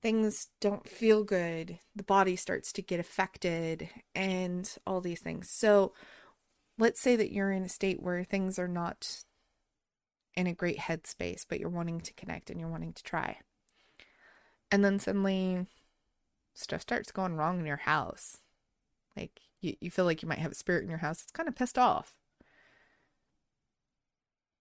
things 0.00 0.48
don't 0.60 0.88
feel 0.88 1.22
good, 1.22 1.78
the 1.94 2.02
body 2.02 2.34
starts 2.34 2.72
to 2.72 2.82
get 2.82 2.98
affected, 2.98 3.88
and 4.14 4.74
all 4.86 5.00
these 5.00 5.20
things. 5.20 5.48
So, 5.50 5.92
let's 6.78 7.00
say 7.00 7.14
that 7.16 7.32
you're 7.32 7.52
in 7.52 7.62
a 7.62 7.68
state 7.68 8.02
where 8.02 8.24
things 8.24 8.58
are 8.58 8.68
not 8.68 9.24
in 10.34 10.46
a 10.46 10.54
great 10.54 10.78
headspace, 10.78 11.44
but 11.48 11.60
you're 11.60 11.68
wanting 11.68 12.00
to 12.00 12.14
connect 12.14 12.50
and 12.50 12.58
you're 12.58 12.68
wanting 12.68 12.94
to 12.94 13.02
try. 13.02 13.38
And 14.70 14.84
then 14.84 14.98
suddenly 14.98 15.66
stuff 16.54 16.80
starts 16.80 17.12
going 17.12 17.36
wrong 17.36 17.60
in 17.60 17.66
your 17.66 17.76
house. 17.76 18.38
Like 19.16 19.40
you, 19.60 19.76
you 19.80 19.90
feel 19.90 20.06
like 20.06 20.22
you 20.22 20.28
might 20.28 20.38
have 20.38 20.52
a 20.52 20.56
spirit 20.56 20.82
in 20.82 20.88
your 20.88 20.98
house. 20.98 21.22
It's 21.22 21.32
kind 21.32 21.48
of 21.48 21.54
pissed 21.54 21.78
off. 21.78 22.16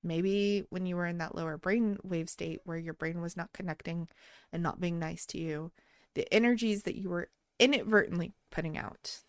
Maybe 0.03 0.65
when 0.69 0.85
you 0.85 0.95
were 0.95 1.05
in 1.05 1.19
that 1.19 1.35
lower 1.35 1.57
brain 1.57 1.97
wave 2.03 2.29
state 2.29 2.61
where 2.63 2.77
your 2.77 2.93
brain 2.93 3.21
was 3.21 3.37
not 3.37 3.53
connecting 3.53 4.07
and 4.51 4.63
not 4.63 4.81
being 4.81 4.97
nice 4.97 5.25
to 5.27 5.37
you, 5.37 5.71
the 6.15 6.31
energies 6.33 6.83
that 6.83 6.95
you 6.95 7.09
were 7.09 7.29
inadvertently 7.59 8.33
putting 8.49 8.77
out 8.77 9.21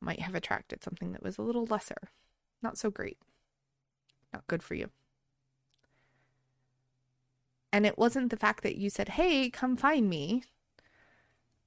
might 0.00 0.20
have 0.20 0.34
attracted 0.34 0.82
something 0.82 1.12
that 1.12 1.22
was 1.22 1.38
a 1.38 1.42
little 1.42 1.66
lesser, 1.66 2.10
not 2.62 2.78
so 2.78 2.90
great, 2.90 3.18
not 4.32 4.46
good 4.46 4.62
for 4.62 4.74
you. 4.74 4.90
And 7.72 7.84
it 7.84 7.98
wasn't 7.98 8.30
the 8.30 8.38
fact 8.38 8.62
that 8.62 8.76
you 8.76 8.88
said, 8.88 9.10
hey, 9.10 9.50
come 9.50 9.76
find 9.76 10.08
me. 10.08 10.44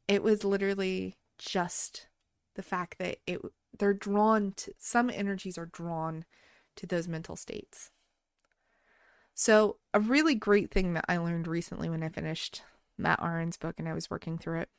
It 0.07 0.23
was 0.23 0.43
literally 0.43 1.17
just 1.37 2.07
the 2.55 2.63
fact 2.63 2.97
that 2.97 3.17
it 3.27 3.39
they're 3.77 3.93
drawn 3.93 4.53
to 4.53 4.73
some 4.77 5.09
energies 5.09 5.57
are 5.57 5.67
drawn 5.67 6.25
to 6.75 6.87
those 6.87 7.07
mental 7.07 7.35
states. 7.35 7.91
So, 9.39 9.77
a 9.93 10.01
really 10.01 10.35
great 10.35 10.69
thing 10.69 10.95
that 10.95 11.05
I 11.07 11.15
learned 11.15 11.47
recently 11.47 11.89
when 11.89 12.03
I 12.03 12.09
finished 12.09 12.61
Mat 12.97 13.21
Auryn's 13.21 13.55
book 13.55 13.75
and 13.79 13.87
I 13.87 13.93
was 13.93 14.09
working 14.09 14.37
through 14.37 14.59
it 14.59 14.69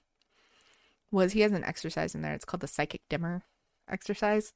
was 1.11 1.33
he 1.33 1.41
has 1.41 1.53
an 1.53 1.65
exercise 1.65 2.15
in 2.15 2.21
there. 2.21 2.35
It's 2.35 2.45
called 2.45 2.61
the 2.61 2.67
psychic 2.67 3.01
dimmer 3.09 3.45
exercise. 3.89 4.53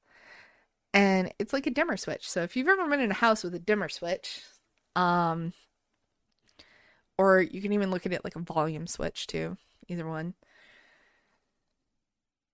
And 0.92 1.32
it's 1.38 1.54
like 1.54 1.66
a 1.66 1.70
dimmer 1.70 1.96
switch. 1.96 2.28
So, 2.28 2.42
if 2.42 2.54
you've 2.54 2.68
ever 2.68 2.86
been 2.86 3.00
in 3.00 3.12
a 3.12 3.14
house 3.14 3.42
with 3.42 3.54
a 3.54 3.58
dimmer 3.58 3.88
switch, 3.88 4.42
um, 4.94 5.54
or 7.16 7.40
you 7.40 7.62
can 7.62 7.72
even 7.72 7.90
look 7.90 8.04
at 8.04 8.12
it 8.12 8.24
like 8.24 8.36
a 8.36 8.40
volume 8.40 8.86
switch 8.86 9.26
too, 9.26 9.56
either 9.88 10.06
one. 10.06 10.34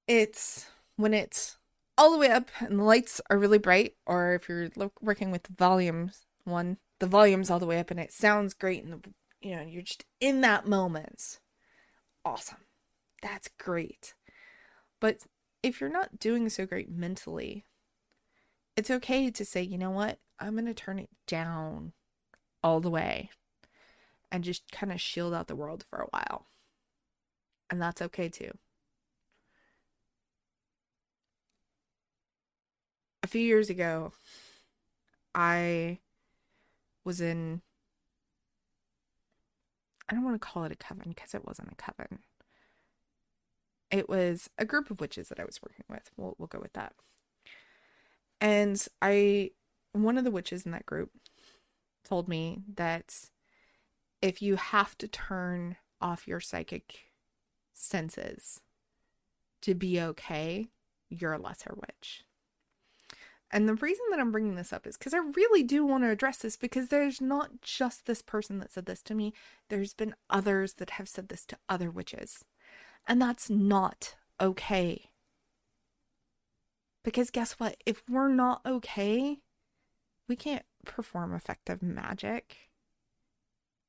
It's 0.06 0.66
when 0.94 1.14
it's 1.14 1.58
all 1.98 2.12
the 2.12 2.18
way 2.18 2.30
up 2.30 2.48
and 2.60 2.78
the 2.78 2.84
lights 2.84 3.20
are 3.28 3.36
really 3.36 3.58
bright, 3.58 3.94
or 4.06 4.34
if 4.34 4.48
you're 4.48 4.68
working 5.00 5.32
with 5.32 5.42
the 5.42 5.54
volume 5.54 6.12
one, 6.44 6.76
the 7.00 7.06
volume's 7.06 7.50
all 7.50 7.58
the 7.58 7.66
way 7.66 7.78
up 7.80 7.90
and 7.90 7.98
it 7.98 8.12
sounds 8.12 8.54
great 8.54 8.84
and 8.84 8.92
the, 8.92 9.00
you 9.40 9.56
know 9.56 9.62
you're 9.62 9.82
just 9.82 10.04
in 10.20 10.42
that 10.42 10.66
moment. 10.66 11.40
Awesome. 12.24 12.58
That's 13.22 13.48
great. 13.58 14.14
But 15.00 15.26
if 15.62 15.80
you're 15.80 15.90
not 15.90 16.18
doing 16.20 16.48
so 16.48 16.64
great 16.66 16.90
mentally 16.90 17.64
it's 18.76 18.90
okay 18.90 19.30
to 19.30 19.44
say 19.44 19.62
you 19.62 19.76
know 19.78 19.90
what? 19.90 20.18
I'm 20.38 20.52
going 20.54 20.66
to 20.66 20.74
turn 20.74 20.98
it 20.98 21.10
down 21.26 21.92
all 22.62 22.80
the 22.80 22.90
way 22.90 23.30
and 24.32 24.44
just 24.44 24.70
kind 24.70 24.92
of 24.92 25.00
shield 25.00 25.34
out 25.34 25.48
the 25.48 25.56
world 25.56 25.84
for 25.88 25.98
a 25.98 26.06
while. 26.10 26.46
And 27.68 27.80
that's 27.80 28.00
okay 28.00 28.28
too. 28.28 28.52
A 33.22 33.26
few 33.26 33.42
years 33.42 33.70
ago 33.70 34.12
i 35.34 35.98
was 37.10 37.20
in 37.20 37.60
I 40.08 40.14
don't 40.14 40.22
want 40.22 40.40
to 40.40 40.46
call 40.46 40.62
it 40.62 40.70
a 40.70 40.76
coven 40.76 41.08
because 41.08 41.34
it 41.34 41.44
wasn't 41.44 41.72
a 41.72 41.74
coven. 41.74 42.20
It 43.90 44.08
was 44.08 44.48
a 44.58 44.64
group 44.64 44.92
of 44.92 45.00
witches 45.00 45.28
that 45.28 45.40
I 45.40 45.44
was 45.44 45.60
working 45.60 45.84
with. 45.88 46.08
We'll 46.16 46.36
we'll 46.38 46.46
go 46.46 46.60
with 46.60 46.72
that. 46.74 46.92
And 48.40 48.86
I 49.02 49.50
one 49.92 50.18
of 50.18 50.22
the 50.22 50.30
witches 50.30 50.64
in 50.64 50.70
that 50.70 50.86
group 50.86 51.10
told 52.04 52.28
me 52.28 52.62
that 52.76 53.28
if 54.22 54.40
you 54.40 54.54
have 54.54 54.96
to 54.98 55.08
turn 55.08 55.78
off 56.00 56.28
your 56.28 56.38
psychic 56.38 57.10
senses 57.72 58.60
to 59.62 59.74
be 59.74 60.00
okay, 60.00 60.68
you're 61.08 61.32
a 61.32 61.42
lesser 61.42 61.74
witch. 61.74 62.22
And 63.50 63.68
the 63.68 63.74
reason 63.74 64.04
that 64.10 64.20
I'm 64.20 64.30
bringing 64.30 64.54
this 64.54 64.72
up 64.72 64.86
is 64.86 64.96
because 64.96 65.14
I 65.14 65.18
really 65.18 65.62
do 65.62 65.84
want 65.84 66.04
to 66.04 66.10
address 66.10 66.38
this 66.38 66.56
because 66.56 66.88
there's 66.88 67.20
not 67.20 67.60
just 67.62 68.06
this 68.06 68.22
person 68.22 68.58
that 68.60 68.72
said 68.72 68.86
this 68.86 69.02
to 69.02 69.14
me, 69.14 69.32
there's 69.68 69.92
been 69.92 70.14
others 70.28 70.74
that 70.74 70.90
have 70.90 71.08
said 71.08 71.28
this 71.28 71.44
to 71.46 71.58
other 71.68 71.90
witches. 71.90 72.44
And 73.08 73.20
that's 73.20 73.50
not 73.50 74.14
okay. 74.40 75.10
Because 77.02 77.30
guess 77.30 77.52
what? 77.52 77.76
If 77.84 78.02
we're 78.08 78.28
not 78.28 78.60
okay, 78.64 79.38
we 80.28 80.36
can't 80.36 80.64
perform 80.84 81.34
effective 81.34 81.82
magic 81.82 82.69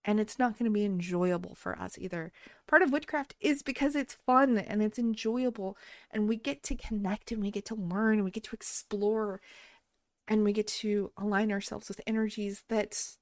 and 0.04 0.20
it's 0.20 0.40
not 0.40 0.58
going 0.58 0.70
to 0.70 0.74
be 0.74 0.86
enjoyable 0.86 1.56
for 1.56 1.78
us 1.78 1.98
either. 1.98 2.32
Part 2.68 2.82
of 2.82 2.92
witchcraft 2.92 3.36
is 3.40 3.62
because 3.62 3.96
it's 3.96 4.18
fun 4.26 4.58
and 4.58 4.82
it's 4.82 5.00
enjoyable, 5.00 5.78
and 6.10 6.28
we 6.28 6.38
get 6.38 6.64
to 6.64 6.76
connect 6.76 7.32
and 7.32 7.42
we 7.42 7.52
get 7.52 7.66
to 7.66 7.76
learn 7.76 8.16
and 8.16 8.24
we 8.24 8.32
get 8.32 8.44
to 8.46 8.56
explore 8.56 9.42
and 10.28 10.44
we 10.44 10.54
get 10.54 10.68
to 10.68 11.12
align 11.18 11.52
ourselves 11.52 11.88
with 11.88 12.02
energies 12.08 12.64
that 12.70 13.18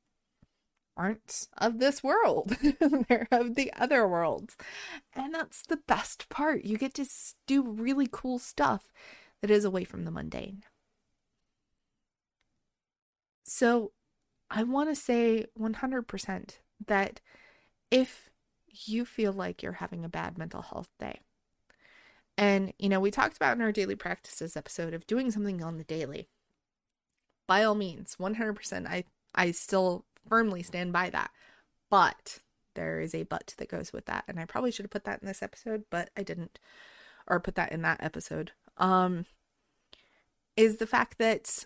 aren't 0.96 1.48
of 1.58 1.80
this 1.80 2.04
world, 2.04 2.58
they're 3.08 3.28
of 3.32 3.56
the 3.56 3.72
other 3.74 4.08
worlds. 4.08 4.56
And 5.14 5.34
that's 5.34 5.64
the 5.64 5.78
best 5.78 6.30
part. 6.30 6.66
You 6.66 6.78
get 6.78 6.94
to 6.96 7.06
do 7.48 7.64
really 7.64 8.08
cool 8.12 8.38
stuff 8.38 8.92
that 9.42 9.50
is 9.50 9.64
away 9.64 9.86
from 9.86 10.04
the 10.04 10.12
mundane. 10.12 10.64
So, 13.44 13.94
I 14.52 14.64
want 14.64 14.90
to 14.90 14.96
say 14.96 15.46
100% 15.60 16.60
that 16.88 17.22
if 17.92 18.30
you 18.68 19.06
feel 19.06 19.34
like 19.34 19.62
you're 19.62 19.74
having 19.74 20.06
a 20.06 20.10
bad 20.10 20.38
mental 20.38 20.62
health 20.62 20.90
day, 21.00 21.20
and 22.38 22.74
you 22.80 22.90
know, 22.90 23.00
we 23.00 23.12
talked 23.12 23.36
about 23.36 23.58
in 23.58 23.62
our 23.62 23.72
daily 23.72 23.96
practices 23.96 24.56
episode 24.56 24.94
of 24.94 25.08
doing 25.08 25.32
something 25.32 25.62
on 25.64 25.78
the 25.78 25.84
daily. 25.84 26.30
By 27.48 27.64
all 27.64 27.76
means, 27.76 28.16
100%, 28.20 28.88
I 28.88 29.04
I 29.36 29.52
still 29.52 30.06
firmly 30.28 30.64
stand 30.64 30.94
by 30.94 31.10
that. 31.10 31.32
But 31.90 32.40
there 32.76 33.02
is 33.02 33.14
a 33.16 33.24
but 33.24 33.56
that 33.58 33.70
goes 33.70 33.92
with 33.92 34.06
that, 34.06 34.24
and 34.28 34.40
I 34.40 34.46
probably 34.46 34.72
should 34.72 34.86
have 34.86 34.92
put 34.92 35.04
that 35.06 35.22
in 35.22 35.28
this 35.28 35.44
episode, 35.44 35.84
but 35.90 36.12
I 36.16 36.24
didn't 36.24 36.60
or 37.28 37.40
put 37.40 37.56
that 37.56 37.72
in 37.72 37.82
that 37.84 38.02
episode. 38.02 38.52
Um 38.78 39.26
is 40.56 40.78
the 40.78 40.88
fact 40.88 41.18
that 41.20 41.66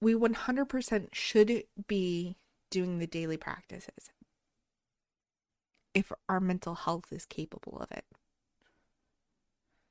we 0.00 0.14
100% 0.14 1.08
should 1.12 1.64
be 1.86 2.36
doing 2.70 2.98
the 2.98 3.06
daily 3.06 3.36
practices 3.36 4.10
if 5.94 6.12
our 6.28 6.40
mental 6.40 6.74
health 6.74 7.12
is 7.12 7.24
capable 7.24 7.78
of 7.78 7.90
it. 7.90 8.04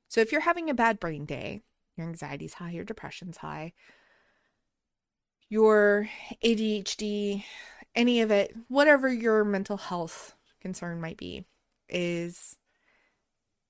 So 0.08 0.20
if 0.20 0.32
you're 0.32 0.42
having 0.42 0.68
a 0.68 0.74
bad 0.74 1.00
brain 1.00 1.24
day, 1.24 1.62
your 1.96 2.06
anxiety's 2.06 2.54
high, 2.54 2.70
your 2.70 2.84
depression's 2.84 3.38
high, 3.38 3.72
your 5.48 6.08
ADHD, 6.44 7.44
any 7.94 8.20
of 8.20 8.30
it, 8.30 8.54
whatever 8.68 9.12
your 9.12 9.44
mental 9.44 9.76
health 9.76 10.34
concern 10.60 11.00
might 11.00 11.16
be, 11.16 11.44
is 11.88 12.56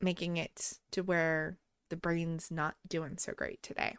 making 0.01 0.37
it 0.37 0.79
to 0.93 1.03
where 1.03 1.59
the 1.91 1.97
brain's 1.97 2.51
not 2.51 2.77
doing 2.89 3.19
so 3.19 3.33
great 3.33 3.62
today. 3.62 3.97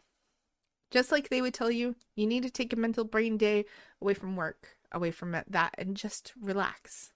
Just 0.91 1.11
like 1.11 1.29
they 1.29 1.41
would 1.41 1.53
tell 1.53 1.71
you, 1.71 1.95
you 2.15 2.27
need 2.27 2.43
to 2.43 2.49
take 2.49 2.71
a 2.71 2.77
mental 2.77 3.03
brain 3.03 3.37
day 3.37 3.65
away 4.01 4.13
from 4.13 4.35
work, 4.35 4.77
away 4.91 5.11
from 5.11 5.31
that, 5.31 5.75
and 5.77 5.97
just 5.97 6.33
relax. 6.39 7.11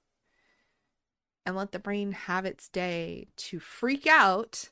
And 1.47 1.55
let 1.55 1.71
the 1.71 1.79
brain 1.79 2.11
have 2.11 2.43
its 2.43 2.67
day 2.67 3.29
to 3.37 3.61
freak 3.61 4.05
out 4.05 4.69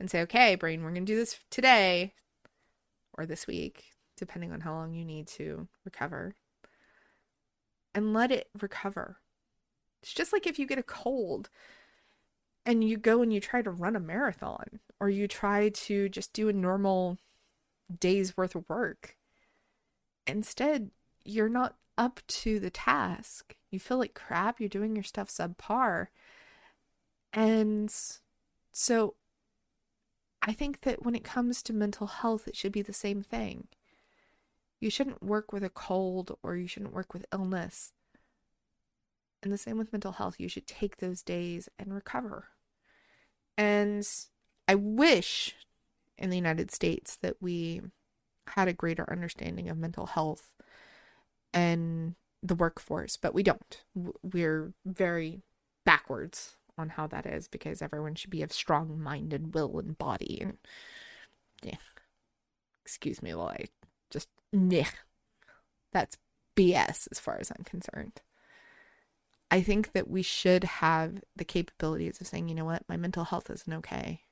and 0.00 0.10
say, 0.10 0.20
okay, 0.22 0.56
brain, 0.56 0.82
we're 0.82 0.90
going 0.90 1.06
to 1.06 1.12
do 1.12 1.16
this 1.16 1.38
today 1.50 2.14
or 3.16 3.26
this 3.26 3.46
week, 3.46 3.92
depending 4.16 4.50
on 4.50 4.62
how 4.62 4.74
long 4.74 4.92
you 4.92 5.04
need 5.04 5.28
to 5.28 5.68
recover. 5.84 6.34
And 7.94 8.12
let 8.12 8.32
it 8.32 8.48
recover. 8.60 9.18
It's 10.02 10.12
just 10.12 10.32
like 10.32 10.48
if 10.48 10.58
you 10.58 10.66
get 10.66 10.80
a 10.80 10.82
cold 10.82 11.48
and 12.66 12.82
you 12.82 12.96
go 12.96 13.22
and 13.22 13.32
you 13.32 13.38
try 13.38 13.62
to 13.62 13.70
run 13.70 13.94
a 13.94 14.00
marathon 14.00 14.80
or 14.98 15.10
you 15.10 15.28
try 15.28 15.68
to 15.68 16.08
just 16.08 16.32
do 16.32 16.48
a 16.48 16.52
normal 16.52 17.18
day's 18.00 18.36
worth 18.36 18.56
of 18.56 18.68
work. 18.68 19.16
Instead, 20.26 20.90
you're 21.24 21.48
not 21.48 21.76
up 22.00 22.20
to 22.26 22.58
the 22.58 22.70
task. 22.70 23.54
You 23.70 23.78
feel 23.78 23.98
like 23.98 24.14
crap, 24.14 24.58
you're 24.58 24.70
doing 24.70 24.96
your 24.96 25.04
stuff 25.04 25.28
subpar. 25.28 26.06
And 27.34 27.94
so 28.72 29.14
I 30.40 30.52
think 30.54 30.80
that 30.80 31.04
when 31.04 31.14
it 31.14 31.22
comes 31.22 31.62
to 31.62 31.74
mental 31.74 32.06
health, 32.06 32.48
it 32.48 32.56
should 32.56 32.72
be 32.72 32.80
the 32.80 32.94
same 32.94 33.22
thing. 33.22 33.68
You 34.80 34.88
shouldn't 34.88 35.22
work 35.22 35.52
with 35.52 35.62
a 35.62 35.68
cold 35.68 36.38
or 36.42 36.56
you 36.56 36.66
shouldn't 36.66 36.94
work 36.94 37.12
with 37.12 37.26
illness. 37.34 37.92
And 39.42 39.52
the 39.52 39.58
same 39.58 39.76
with 39.76 39.92
mental 39.92 40.12
health. 40.12 40.36
You 40.38 40.48
should 40.48 40.66
take 40.66 40.96
those 40.96 41.22
days 41.22 41.68
and 41.78 41.92
recover. 41.92 42.48
And 43.58 44.08
I 44.66 44.74
wish 44.74 45.54
in 46.16 46.30
the 46.30 46.36
United 46.36 46.70
States 46.70 47.16
that 47.16 47.36
we 47.42 47.82
had 48.46 48.68
a 48.68 48.72
greater 48.72 49.04
understanding 49.10 49.68
of 49.68 49.76
mental 49.76 50.06
health 50.06 50.54
and 51.52 52.14
the 52.42 52.54
workforce, 52.54 53.16
but 53.16 53.34
we 53.34 53.42
don't. 53.42 53.84
We're 54.22 54.72
very 54.84 55.42
backwards 55.84 56.56
on 56.78 56.90
how 56.90 57.06
that 57.08 57.26
is 57.26 57.48
because 57.48 57.82
everyone 57.82 58.14
should 58.14 58.30
be 58.30 58.42
of 58.42 58.52
strong 58.52 59.00
mind 59.00 59.32
and 59.32 59.54
will 59.54 59.78
and 59.78 59.98
body 59.98 60.38
and 60.40 60.56
yeah. 61.62 61.76
Excuse 62.84 63.22
me 63.22 63.34
while 63.34 63.48
I 63.48 63.66
just 64.10 64.28
yeah. 64.52 64.88
That's 65.92 66.16
BS 66.56 67.08
as 67.10 67.20
far 67.20 67.38
as 67.40 67.50
I'm 67.50 67.64
concerned. 67.64 68.20
I 69.50 69.60
think 69.62 69.92
that 69.92 70.08
we 70.08 70.22
should 70.22 70.64
have 70.64 71.22
the 71.34 71.44
capabilities 71.44 72.20
of 72.20 72.26
saying, 72.28 72.48
you 72.48 72.54
know 72.54 72.64
what, 72.64 72.88
my 72.88 72.96
mental 72.96 73.24
health 73.24 73.50
isn't 73.50 73.72
okay. 73.72 74.22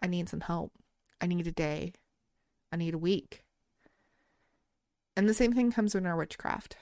I 0.00 0.06
need 0.06 0.28
some 0.28 0.40
help. 0.40 0.72
I 1.20 1.26
need 1.26 1.46
a 1.46 1.52
day. 1.52 1.92
I 2.72 2.76
need 2.76 2.94
a 2.94 2.98
week. 2.98 3.42
And 5.16 5.28
the 5.28 5.34
same 5.34 5.52
thing 5.52 5.72
comes 5.72 5.94
in 5.94 6.06
our 6.06 6.16
witchcraft. 6.16 6.76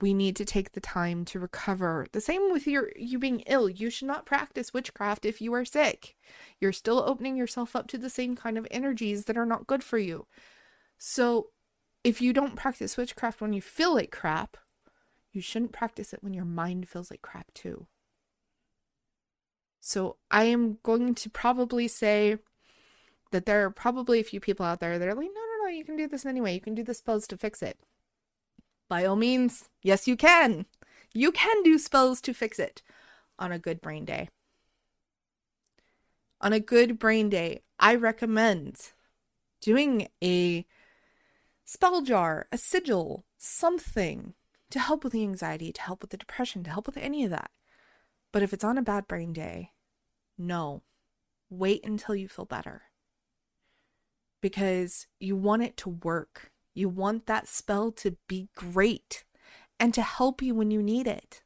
We 0.00 0.14
need 0.14 0.36
to 0.36 0.44
take 0.44 0.72
the 0.72 0.80
time 0.80 1.24
to 1.26 1.40
recover. 1.40 2.06
The 2.12 2.20
same 2.20 2.52
with 2.52 2.66
your 2.66 2.92
you 2.96 3.18
being 3.18 3.40
ill. 3.40 3.68
You 3.68 3.90
should 3.90 4.06
not 4.06 4.26
practice 4.26 4.72
witchcraft 4.72 5.24
if 5.24 5.40
you 5.40 5.52
are 5.54 5.64
sick. 5.64 6.16
You're 6.60 6.72
still 6.72 7.02
opening 7.04 7.36
yourself 7.36 7.74
up 7.74 7.88
to 7.88 7.98
the 7.98 8.10
same 8.10 8.36
kind 8.36 8.56
of 8.56 8.68
energies 8.70 9.24
that 9.24 9.36
are 9.36 9.46
not 9.46 9.66
good 9.66 9.82
for 9.82 9.98
you. 9.98 10.26
So, 10.96 11.48
if 12.04 12.20
you 12.22 12.32
don't 12.32 12.56
practice 12.56 12.96
witchcraft 12.96 13.40
when 13.40 13.52
you 13.52 13.60
feel 13.60 13.94
like 13.94 14.12
crap, 14.12 14.56
you 15.32 15.40
shouldn't 15.40 15.72
practice 15.72 16.12
it 16.12 16.22
when 16.22 16.34
your 16.34 16.44
mind 16.44 16.88
feels 16.88 17.10
like 17.10 17.22
crap 17.22 17.52
too. 17.52 17.86
So, 19.80 20.18
I 20.30 20.44
am 20.44 20.78
going 20.84 21.14
to 21.16 21.30
probably 21.30 21.88
say 21.88 22.36
that 23.32 23.46
there 23.46 23.64
are 23.64 23.70
probably 23.70 24.20
a 24.20 24.24
few 24.24 24.40
people 24.40 24.66
out 24.66 24.80
there 24.80 24.98
that 24.98 25.08
are 25.08 25.14
like, 25.14 25.30
no, 25.34 25.49
Oh, 25.70 25.72
you 25.72 25.84
can 25.84 25.94
do 25.94 26.08
this 26.08 26.26
anyway. 26.26 26.52
You 26.52 26.60
can 26.60 26.74
do 26.74 26.82
the 26.82 26.94
spells 26.94 27.28
to 27.28 27.36
fix 27.36 27.62
it. 27.62 27.78
By 28.88 29.04
all 29.04 29.14
means, 29.14 29.68
yes, 29.82 30.08
you 30.08 30.16
can. 30.16 30.66
You 31.14 31.30
can 31.30 31.62
do 31.62 31.78
spells 31.78 32.20
to 32.22 32.34
fix 32.34 32.58
it 32.58 32.82
on 33.38 33.52
a 33.52 33.58
good 33.60 33.80
brain 33.80 34.04
day. 34.04 34.30
On 36.40 36.52
a 36.52 36.58
good 36.58 36.98
brain 36.98 37.28
day, 37.28 37.62
I 37.78 37.94
recommend 37.94 38.90
doing 39.60 40.08
a 40.20 40.66
spell 41.64 42.02
jar, 42.02 42.48
a 42.50 42.58
sigil, 42.58 43.24
something 43.38 44.34
to 44.70 44.80
help 44.80 45.04
with 45.04 45.12
the 45.12 45.22
anxiety, 45.22 45.70
to 45.70 45.82
help 45.82 46.00
with 46.00 46.10
the 46.10 46.16
depression, 46.16 46.64
to 46.64 46.70
help 46.70 46.88
with 46.88 46.96
any 46.96 47.22
of 47.22 47.30
that. 47.30 47.52
But 48.32 48.42
if 48.42 48.52
it's 48.52 48.64
on 48.64 48.76
a 48.76 48.82
bad 48.82 49.06
brain 49.06 49.32
day, 49.32 49.70
no. 50.36 50.82
Wait 51.48 51.86
until 51.86 52.16
you 52.16 52.26
feel 52.26 52.44
better 52.44 52.89
because 54.40 55.06
you 55.18 55.36
want 55.36 55.62
it 55.62 55.76
to 55.78 55.88
work. 55.88 56.50
You 56.74 56.88
want 56.88 57.26
that 57.26 57.48
spell 57.48 57.92
to 57.92 58.16
be 58.28 58.48
great 58.54 59.24
and 59.78 59.92
to 59.94 60.02
help 60.02 60.42
you 60.42 60.54
when 60.54 60.70
you 60.70 60.82
need 60.82 61.06
it. 61.06 61.42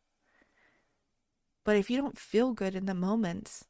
But 1.64 1.76
if 1.76 1.88
you 1.88 1.96
don't 1.96 2.18
feel 2.18 2.52
good 2.52 2.74
in 2.74 2.86
the 2.86 2.94
moment, 2.94 3.62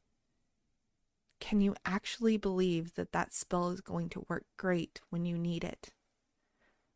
can 1.41 1.61
you 1.61 1.75
actually 1.85 2.37
believe 2.37 2.95
that 2.95 3.13
that 3.13 3.33
spell 3.33 3.71
is 3.71 3.81
going 3.81 4.09
to 4.11 4.27
work 4.29 4.45
great 4.57 5.01
when 5.11 5.25
you 5.25 5.39
need 5.39 5.63
it? 5.63 5.91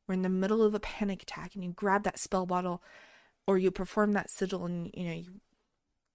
We're 0.07 0.15
in 0.15 0.23
the 0.23 0.29
middle 0.29 0.63
of 0.63 0.75
a 0.75 0.81
panic 0.81 1.23
attack 1.23 1.55
and 1.55 1.63
you 1.63 1.71
grab 1.71 2.03
that 2.05 2.19
spell 2.19 2.47
bottle 2.47 2.83
or 3.47 3.59
you 3.59 3.71
perform 3.71 4.13
that 4.13 4.31
sigil 4.31 4.65
and 4.65 4.91
you 4.95 5.05
know 5.05 5.15
you 5.15 5.41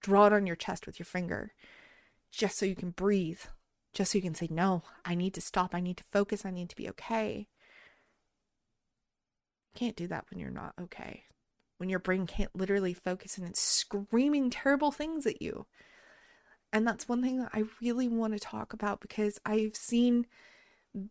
draw 0.01 0.27
it 0.27 0.33
on 0.33 0.47
your 0.47 0.55
chest 0.55 0.85
with 0.85 0.99
your 0.99 1.05
finger 1.05 1.53
just 2.31 2.57
so 2.57 2.65
you 2.65 2.75
can 2.75 2.89
breathe 2.89 3.41
just 3.93 4.11
so 4.11 4.17
you 4.17 4.23
can 4.23 4.35
say, 4.35 4.47
no, 4.49 4.83
I 5.05 5.15
need 5.15 5.33
to 5.35 5.41
stop. 5.41 5.75
I 5.75 5.79
need 5.79 5.97
to 5.97 6.03
focus. 6.03 6.45
I 6.45 6.51
need 6.51 6.69
to 6.69 6.75
be 6.75 6.89
okay. 6.89 7.47
You 9.73 9.79
can't 9.79 9.95
do 9.95 10.07
that 10.07 10.25
when 10.29 10.39
you're 10.39 10.49
not 10.49 10.73
okay. 10.81 11.23
When 11.77 11.89
your 11.89 11.99
brain 11.99 12.25
can't 12.25 12.55
literally 12.55 12.93
focus 12.93 13.37
and 13.37 13.47
it's 13.47 13.61
screaming 13.61 14.49
terrible 14.49 14.91
things 14.91 15.25
at 15.25 15.41
you. 15.41 15.67
And 16.71 16.87
that's 16.87 17.07
one 17.07 17.21
thing 17.21 17.39
that 17.39 17.51
I 17.53 17.65
really 17.81 18.07
want 18.07 18.33
to 18.33 18.39
talk 18.39 18.73
about 18.73 18.99
because 18.99 19.39
I've 19.45 19.75
seen 19.75 20.25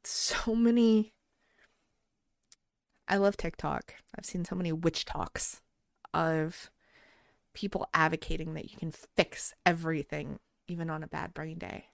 so 0.03 0.57
many. 0.57 1.13
I 3.07 3.17
love 3.17 3.37
TikTok. 3.37 3.95
I've 4.17 4.25
seen 4.25 4.45
so 4.45 4.57
many 4.57 4.73
WitchToks 4.73 5.61
of 6.13 6.71
people 7.55 7.87
advocating 7.95 8.55
that 8.55 8.71
you 8.71 8.77
can 8.77 8.91
fix 8.91 9.55
everything, 9.65 10.41
even 10.67 10.91
on 10.91 11.05
a 11.05 11.09
bad 11.09 11.33
brain 11.33 11.59
day 11.59 11.87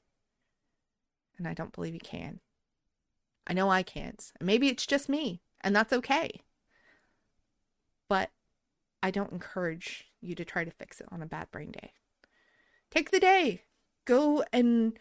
and 1.39 1.47
I 1.47 1.55
don't 1.55 1.73
believe 1.73 1.95
you 1.95 2.01
can. 2.01 2.41
I 3.47 3.55
know 3.55 3.71
I 3.71 3.83
can't. 3.83 4.23
Maybe 4.41 4.69
it's 4.69 4.87
just 4.87 5.09
me, 5.09 5.41
and 5.63 5.75
that's 5.75 5.93
okay. 5.93 6.43
But 8.09 8.31
I 9.03 9.11
don't 9.11 9.33
encourage 9.33 10.09
you 10.21 10.35
to 10.35 10.45
try 10.45 10.65
to 10.65 10.71
fix 10.71 11.01
it 11.01 11.09
on 11.11 11.23
a 11.23 11.27
bad 11.27 11.51
brain 11.51 11.71
day. 11.71 11.93
Take 12.91 13.11
the 13.11 13.21
day. 13.21 13.63
Go 14.05 14.45
and 14.53 14.99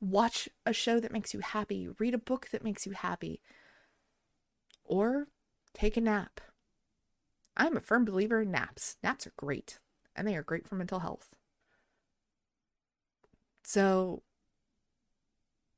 watch 0.00 0.48
a 0.64 0.72
show 0.72 1.00
that 1.00 1.12
makes 1.12 1.34
you 1.34 1.40
happy, 1.40 1.88
read 1.98 2.14
a 2.14 2.18
book 2.18 2.48
that 2.52 2.64
makes 2.64 2.86
you 2.86 2.92
happy, 2.92 3.40
or 4.84 5.28
take 5.74 5.96
a 5.96 6.00
nap. 6.00 6.40
I'm 7.56 7.76
a 7.76 7.80
firm 7.80 8.04
believer 8.04 8.40
in 8.40 8.50
naps. 8.50 8.96
Naps 9.02 9.26
are 9.26 9.32
great, 9.36 9.78
and 10.16 10.26
they 10.26 10.36
are 10.36 10.42
great 10.42 10.66
for 10.66 10.76
mental 10.76 11.00
health. 11.00 11.34
So 13.62 14.22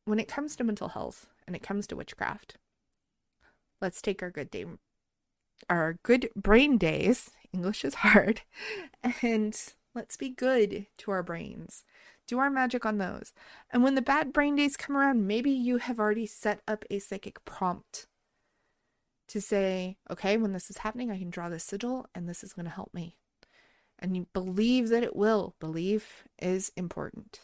when 0.04 0.18
it 0.18 0.28
comes 0.28 0.56
to 0.56 0.64
mental 0.64 0.88
health 0.88 1.26
and 1.46 1.54
it 1.54 1.62
comes 1.62 1.86
to 1.86 1.96
witchcraft, 1.96 2.56
let's 3.80 4.02
take 4.02 4.22
our 4.22 4.30
good 4.30 4.50
day, 4.50 4.66
our 5.68 5.98
good 6.02 6.28
brain 6.34 6.78
days. 6.78 7.30
English 7.52 7.84
is 7.84 7.96
hard, 7.96 8.42
and 9.22 9.74
let's 9.94 10.16
be 10.16 10.30
good 10.30 10.86
to 10.98 11.10
our 11.10 11.22
brains. 11.22 11.84
Do 12.26 12.38
our 12.38 12.50
magic 12.50 12.86
on 12.86 12.98
those. 12.98 13.32
And 13.70 13.82
when 13.82 13.94
the 13.94 14.02
bad 14.02 14.32
brain 14.32 14.56
days 14.56 14.76
come 14.76 14.96
around, 14.96 15.26
maybe 15.26 15.50
you 15.50 15.78
have 15.78 15.98
already 15.98 16.26
set 16.26 16.60
up 16.66 16.84
a 16.88 16.98
psychic 16.98 17.44
prompt 17.44 18.06
to 19.28 19.40
say, 19.40 19.96
okay, 20.10 20.36
when 20.36 20.52
this 20.52 20.70
is 20.70 20.78
happening, 20.78 21.10
I 21.10 21.18
can 21.18 21.30
draw 21.30 21.48
this 21.48 21.64
sigil 21.64 22.06
and 22.14 22.28
this 22.28 22.44
is 22.44 22.52
going 22.52 22.66
to 22.66 22.70
help 22.70 22.94
me. 22.94 23.16
And 23.98 24.16
you 24.16 24.26
believe 24.32 24.88
that 24.88 25.02
it 25.02 25.16
will. 25.16 25.54
Belief 25.60 26.24
is 26.40 26.72
important. 26.76 27.40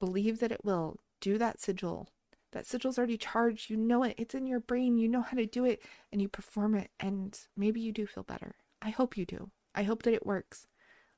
Believe 0.00 0.40
that 0.40 0.52
it 0.52 0.64
will 0.64 0.98
do 1.24 1.38
that 1.38 1.58
sigil. 1.58 2.08
That 2.52 2.66
sigil's 2.66 2.98
already 2.98 3.16
charged. 3.16 3.70
You 3.70 3.78
know 3.78 4.02
it. 4.02 4.14
It's 4.18 4.34
in 4.34 4.46
your 4.46 4.60
brain. 4.60 4.98
You 4.98 5.08
know 5.08 5.22
how 5.22 5.36
to 5.38 5.46
do 5.46 5.64
it 5.64 5.82
and 6.12 6.20
you 6.20 6.28
perform 6.28 6.74
it. 6.74 6.90
And 7.00 7.38
maybe 7.56 7.80
you 7.80 7.92
do 7.92 8.06
feel 8.06 8.22
better. 8.22 8.56
I 8.82 8.90
hope 8.90 9.16
you 9.16 9.24
do. 9.24 9.50
I 9.74 9.84
hope 9.84 10.02
that 10.02 10.12
it 10.12 10.26
works. 10.26 10.66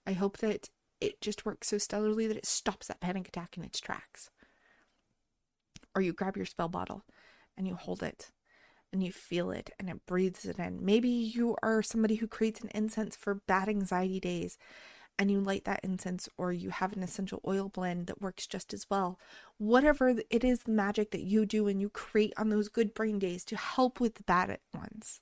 I 0.07 0.13
hope 0.13 0.39
that 0.39 0.71
it 1.01 1.21
just 1.21 1.45
works 1.45 1.69
so 1.69 1.77
stellarly 1.77 2.29
that 2.29 2.37
it 2.37 2.47
stops 2.47 2.87
that 2.87 3.01
panic 3.01 3.29
attack 3.29 3.57
in 3.59 3.65
its 3.65 3.81
tracks. 3.81 4.31
Or 5.95 6.01
you 6.01 6.13
grab 6.13 6.37
your 6.37 6.47
spell 6.47 6.69
bottle 6.69 7.05
and 7.57 7.67
you 7.67 7.75
hold 7.75 8.03
it 8.03 8.31
and 8.93 9.03
you 9.03 9.11
feel 9.11 9.51
it 9.51 9.71
and 9.79 9.91
it 9.91 10.07
breathes 10.07 10.45
it 10.45 10.59
in. 10.59 10.85
Maybe 10.85 11.09
you 11.09 11.57
are 11.65 11.83
somebody 11.83 12.15
who 12.15 12.29
creates 12.29 12.61
an 12.61 12.71
incense 12.75 13.17
for 13.17 13.35
bad 13.35 13.69
anxiety 13.69 14.21
days 14.21 14.57
and 15.19 15.31
you 15.31 15.41
light 15.41 15.65
that 15.65 15.81
incense 15.83 16.29
or 16.37 16.53
you 16.53 16.71
have 16.71 16.93
an 16.93 17.03
essential 17.03 17.41
oil 17.47 17.69
blend 17.69 18.07
that 18.07 18.21
works 18.21 18.47
just 18.47 18.75
as 18.75 18.87
well. 18.91 19.19
Whatever 19.59 20.15
it 20.31 20.45
is, 20.45 20.65
the 20.65 20.73
magic 20.73 21.11
that 21.11 21.23
you 21.23 21.47
do 21.47 21.69
and 21.69 21.81
you 21.81 21.89
create 21.89 22.35
on 22.37 22.51
those 22.51 22.69
good 22.69 22.93
brain 22.93 23.19
days 23.19 23.45
to 23.47 23.57
help 23.57 23.99
with 23.99 24.17
the 24.17 24.23
bad 24.25 24.59
ones. 24.75 25.21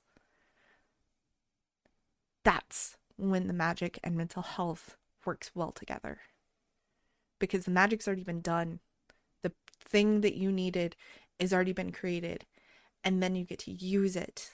That's 2.43 2.97
when 3.17 3.47
the 3.47 3.53
magic 3.53 3.99
and 4.03 4.15
mental 4.15 4.43
health 4.43 4.97
works 5.25 5.51
well 5.55 5.71
together. 5.71 6.19
Because 7.39 7.65
the 7.65 7.71
magic's 7.71 8.07
already 8.07 8.23
been 8.23 8.41
done. 8.41 8.79
The 9.43 9.53
thing 9.79 10.21
that 10.21 10.35
you 10.35 10.51
needed 10.51 10.95
is 11.39 11.53
already 11.53 11.73
been 11.73 11.91
created. 11.91 12.45
And 13.03 13.23
then 13.23 13.35
you 13.35 13.45
get 13.45 13.59
to 13.59 13.71
use 13.71 14.15
it. 14.15 14.51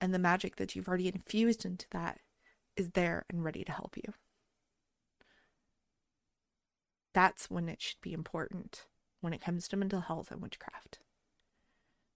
And 0.00 0.12
the 0.12 0.18
magic 0.18 0.56
that 0.56 0.76
you've 0.76 0.88
already 0.88 1.08
infused 1.08 1.64
into 1.64 1.86
that 1.92 2.20
is 2.76 2.90
there 2.90 3.24
and 3.30 3.44
ready 3.44 3.64
to 3.64 3.72
help 3.72 3.96
you. 3.96 4.12
That's 7.12 7.50
when 7.50 7.68
it 7.68 7.80
should 7.82 8.00
be 8.00 8.12
important 8.12 8.86
when 9.20 9.32
it 9.32 9.40
comes 9.40 9.68
to 9.68 9.76
mental 9.76 10.00
health 10.00 10.30
and 10.30 10.42
witchcraft. 10.42 10.98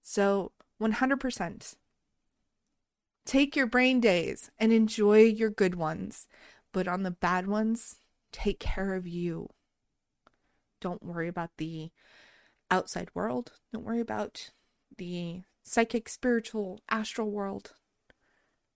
So, 0.02 0.52
100%. 0.80 1.76
Take 3.24 3.56
your 3.56 3.66
brain 3.66 4.00
days 4.00 4.50
and 4.58 4.72
enjoy 4.72 5.24
your 5.24 5.50
good 5.50 5.74
ones, 5.74 6.28
but 6.72 6.86
on 6.86 7.02
the 7.02 7.10
bad 7.10 7.46
ones, 7.46 7.96
take 8.30 8.60
care 8.60 8.94
of 8.94 9.06
you. 9.06 9.48
Don't 10.80 11.02
worry 11.02 11.28
about 11.28 11.50
the 11.56 11.90
outside 12.70 13.08
world. 13.14 13.52
Don't 13.72 13.84
worry 13.84 14.00
about 14.00 14.50
the 14.96 15.42
psychic, 15.62 16.08
spiritual, 16.08 16.80
astral 16.88 17.30
world. 17.30 17.72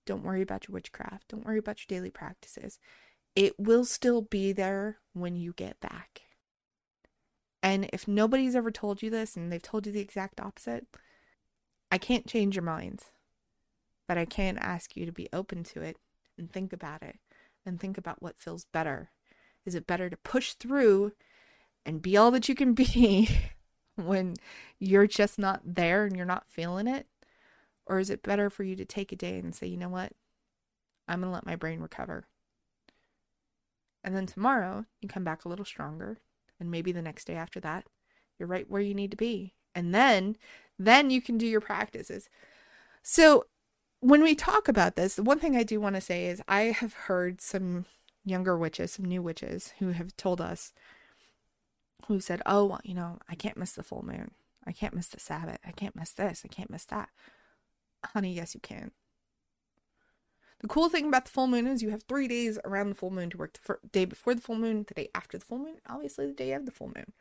Don't 0.06 0.24
worry 0.24 0.42
about 0.42 0.66
your 0.66 0.74
witchcraft. 0.74 1.28
Don't 1.28 1.44
worry 1.44 1.58
about 1.58 1.78
your 1.80 1.96
daily 1.98 2.10
practices 2.10 2.78
it 3.34 3.58
will 3.58 3.84
still 3.84 4.22
be 4.22 4.52
there 4.52 4.98
when 5.12 5.36
you 5.36 5.52
get 5.52 5.80
back. 5.80 6.22
And 7.62 7.88
if 7.92 8.08
nobody's 8.08 8.56
ever 8.56 8.70
told 8.70 9.02
you 9.02 9.10
this 9.10 9.36
and 9.36 9.52
they've 9.52 9.62
told 9.62 9.86
you 9.86 9.92
the 9.92 10.00
exact 10.00 10.40
opposite, 10.40 10.86
I 11.90 11.98
can't 11.98 12.26
change 12.26 12.56
your 12.56 12.62
minds. 12.62 13.06
But 14.08 14.18
I 14.18 14.24
can 14.24 14.58
ask 14.58 14.96
you 14.96 15.06
to 15.06 15.12
be 15.12 15.28
open 15.32 15.62
to 15.64 15.82
it 15.82 15.96
and 16.38 16.50
think 16.50 16.72
about 16.72 17.02
it 17.02 17.18
and 17.64 17.78
think 17.78 17.98
about 17.98 18.22
what 18.22 18.38
feels 18.38 18.64
better. 18.64 19.10
Is 19.64 19.74
it 19.74 19.86
better 19.86 20.08
to 20.08 20.16
push 20.16 20.54
through 20.54 21.12
and 21.84 22.02
be 22.02 22.16
all 22.16 22.30
that 22.30 22.48
you 22.48 22.54
can 22.54 22.72
be 22.72 23.28
when 23.96 24.34
you're 24.78 25.06
just 25.06 25.38
not 25.38 25.60
there 25.64 26.04
and 26.04 26.16
you're 26.16 26.26
not 26.26 26.48
feeling 26.48 26.86
it? 26.86 27.06
Or 27.86 27.98
is 27.98 28.10
it 28.10 28.22
better 28.22 28.50
for 28.50 28.64
you 28.64 28.74
to 28.76 28.84
take 28.84 29.12
a 29.12 29.16
day 29.16 29.38
and 29.38 29.54
say, 29.54 29.66
you 29.66 29.76
know 29.76 29.88
what? 29.88 30.12
I'm 31.06 31.20
going 31.20 31.30
to 31.30 31.34
let 31.34 31.46
my 31.46 31.56
brain 31.56 31.80
recover. 31.80 32.24
And 34.02 34.16
then 34.16 34.26
tomorrow, 34.26 34.86
you 35.00 35.08
come 35.08 35.24
back 35.24 35.44
a 35.44 35.48
little 35.48 35.64
stronger. 35.64 36.18
And 36.58 36.70
maybe 36.70 36.92
the 36.92 37.02
next 37.02 37.26
day 37.26 37.34
after 37.34 37.60
that, 37.60 37.86
you're 38.38 38.48
right 38.48 38.68
where 38.68 38.80
you 38.80 38.94
need 38.94 39.10
to 39.10 39.16
be. 39.16 39.54
And 39.74 39.94
then, 39.94 40.36
then 40.78 41.10
you 41.10 41.22
can 41.22 41.38
do 41.38 41.46
your 41.46 41.60
practices. 41.60 42.28
So, 43.02 43.44
when 44.00 44.22
we 44.22 44.34
talk 44.34 44.66
about 44.66 44.96
this, 44.96 45.16
the 45.16 45.22
one 45.22 45.38
thing 45.38 45.54
I 45.54 45.62
do 45.62 45.78
want 45.78 45.94
to 45.94 46.00
say 46.00 46.26
is 46.26 46.42
I 46.48 46.62
have 46.62 46.94
heard 46.94 47.42
some 47.42 47.84
younger 48.24 48.56
witches, 48.56 48.92
some 48.92 49.04
new 49.04 49.20
witches 49.20 49.74
who 49.78 49.90
have 49.90 50.16
told 50.16 50.40
us, 50.40 50.72
who 52.06 52.18
said, 52.18 52.40
Oh, 52.46 52.78
you 52.82 52.94
know, 52.94 53.18
I 53.28 53.34
can't 53.34 53.58
miss 53.58 53.72
the 53.72 53.82
full 53.82 54.04
moon. 54.04 54.30
I 54.66 54.72
can't 54.72 54.94
miss 54.94 55.08
the 55.08 55.20
Sabbath. 55.20 55.58
I 55.66 55.72
can't 55.72 55.96
miss 55.96 56.12
this. 56.12 56.42
I 56.44 56.48
can't 56.48 56.70
miss 56.70 56.84
that. 56.86 57.08
Honey, 58.04 58.32
yes, 58.32 58.54
you 58.54 58.60
can. 58.60 58.92
The 60.60 60.68
cool 60.68 60.90
thing 60.90 61.06
about 61.06 61.24
the 61.24 61.30
full 61.30 61.46
moon 61.46 61.66
is 61.66 61.82
you 61.82 61.90
have 61.90 62.02
three 62.02 62.28
days 62.28 62.58
around 62.64 62.90
the 62.90 62.94
full 62.94 63.10
moon 63.10 63.30
to 63.30 63.38
work 63.38 63.54
the 63.54 63.78
day 63.92 64.04
before 64.04 64.34
the 64.34 64.42
full 64.42 64.56
moon, 64.56 64.84
the 64.86 64.94
day 64.94 65.08
after 65.14 65.38
the 65.38 65.44
full 65.44 65.58
moon, 65.58 65.76
obviously 65.88 66.26
the 66.26 66.32
day 66.32 66.52
of 66.52 66.66
the 66.66 66.72
full 66.72 66.88
moon. 66.88 67.12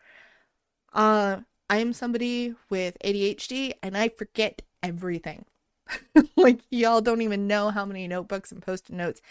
Uh, 0.94 1.38
I 1.70 1.78
am 1.78 1.94
somebody 1.94 2.56
with 2.70 2.98
ADHD 3.04 3.74
and 3.82 3.98
I 3.98 4.10
forget 4.10 4.62
everything. 4.84 5.46
like 6.36 6.60
y'all 6.70 7.02
don't 7.02 7.22
even 7.22 7.48
know 7.48 7.70
how 7.70 7.86
many 7.86 8.08
notebooks 8.08 8.52
and 8.52 8.62
post-it 8.62 8.96
notes 8.96 9.22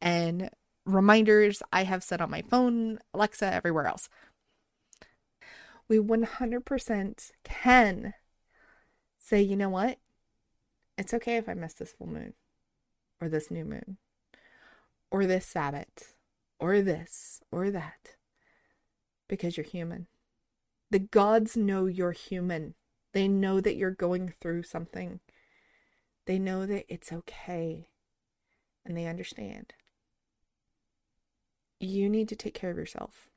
and 0.00 0.50
reminders 0.84 1.62
I 1.72 1.84
have 1.84 2.04
set 2.04 2.20
on 2.20 2.30
my 2.30 2.42
phone, 2.42 2.98
Alexa, 3.14 3.46
everywhere 3.46 3.86
else. 3.86 4.10
We 5.88 5.98
100% 5.98 7.30
can 7.44 8.14
say, 9.18 9.40
you 9.40 9.56
know 9.56 9.70
what? 9.70 9.98
It's 10.98 11.14
okay 11.14 11.36
if 11.38 11.48
I 11.48 11.54
miss 11.54 11.74
this 11.74 11.92
full 11.92 12.08
moon 12.08 12.34
or 13.24 13.28
this 13.28 13.50
new 13.50 13.64
moon 13.64 13.96
or 15.10 15.26
this 15.26 15.46
Sabbath 15.46 16.14
or 16.60 16.82
this 16.82 17.40
or 17.50 17.70
that 17.70 18.16
because 19.28 19.56
you're 19.56 19.64
human. 19.64 20.06
The 20.90 20.98
gods 20.98 21.56
know 21.56 21.86
you're 21.86 22.12
human. 22.12 22.74
They 23.12 23.26
know 23.26 23.60
that 23.60 23.76
you're 23.76 23.90
going 23.90 24.34
through 24.40 24.64
something. 24.64 25.20
They 26.26 26.38
know 26.38 26.66
that 26.66 26.84
it's 26.88 27.12
okay 27.12 27.88
and 28.84 28.96
they 28.96 29.06
understand. 29.06 29.74
You 31.80 32.08
need 32.08 32.28
to 32.28 32.36
take 32.36 32.54
care 32.54 32.70
of 32.70 32.76
yourself. 32.76 33.30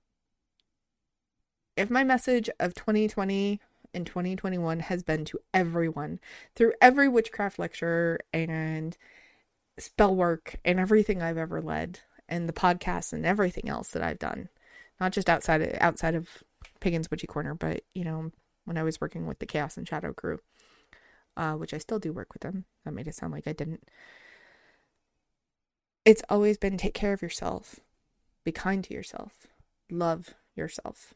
If 1.76 1.90
my 1.90 2.04
message 2.04 2.50
of 2.60 2.74
2020 2.74 3.60
and 3.94 4.06
2021 4.06 4.82
has 4.82 5.04
been 5.04 5.26
to 5.26 5.40
everyone 5.54 6.20
through 6.56 6.74
every 6.82 7.08
witchcraft 7.08 7.60
lecture 7.60 8.20
and 8.34 8.98
spell 9.78 10.16
work 10.16 10.56
and 10.66 10.80
everything 10.80 11.22
I've 11.22 11.38
ever 11.38 11.62
led 11.62 12.00
and 12.28 12.48
the 12.48 12.54
podcast 12.54 13.14
and 13.14 13.26
everything 13.26 13.70
else 13.70 13.92
that 13.92 14.04
I've 14.04 14.20
done. 14.20 14.50
Not 15.00 15.14
just 15.14 15.30
outside 15.30 15.62
of, 15.62 15.78
outside 15.80 16.16
of 16.16 16.44
Pagan's 16.80 17.10
Witchy 17.12 17.28
Corner, 17.28 17.54
but 17.54 17.84
you 17.94 18.04
know, 18.04 18.32
when 18.66 18.78
I 18.78 18.84
was 18.84 19.00
working 19.00 19.28
with 19.28 19.40
the 19.40 19.46
Chaos 19.46 19.78
and 19.78 19.88
Shadow 19.88 20.14
crew, 20.14 20.40
uh, 21.38 21.54
which 21.54 21.74
I 21.74 21.78
still 21.78 22.00
do 22.00 22.12
work 22.12 22.34
with 22.34 22.42
them. 22.42 22.66
That 22.84 22.94
made 22.94 23.08
it 23.08 23.16
sound 23.16 23.32
like 23.32 23.48
I 23.48 23.54
didn't. 23.54 23.88
It's 26.04 26.24
always 26.30 26.58
been 26.58 26.78
take 26.78 26.94
care 26.94 27.14
of 27.14 27.22
yourself, 27.22 27.80
be 28.44 28.52
kind 28.52 28.84
to 28.86 28.94
yourself, 28.94 29.48
love 29.92 30.34
yourself. 30.56 31.14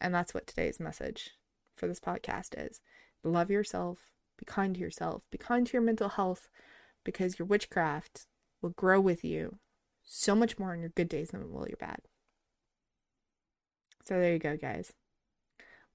And 0.00 0.14
that's 0.14 0.34
what 0.34 0.46
today's 0.46 0.80
message 0.80 1.30
for 1.76 1.86
this 1.86 2.00
podcast 2.00 2.54
is. 2.56 2.80
Love 3.22 3.50
yourself, 3.50 4.12
be 4.40 4.44
kind 4.46 4.74
to 4.74 4.80
yourself. 4.80 5.28
Be 5.30 5.38
kind 5.38 5.66
to 5.66 5.72
your 5.74 5.82
mental 5.82 6.08
health 6.08 6.48
because 7.04 7.38
your 7.38 7.46
witchcraft 7.46 8.26
will 8.60 8.70
grow 8.70 9.00
with 9.00 9.22
you 9.22 9.58
so 10.02 10.34
much 10.34 10.58
more 10.58 10.72
on 10.72 10.80
your 10.80 10.88
good 10.88 11.08
days 11.08 11.30
than 11.30 11.42
it 11.42 11.50
will 11.50 11.68
your 11.68 11.76
bad. 11.78 12.00
So 14.04 14.18
there 14.18 14.32
you 14.32 14.38
go, 14.38 14.56
guys. 14.56 14.92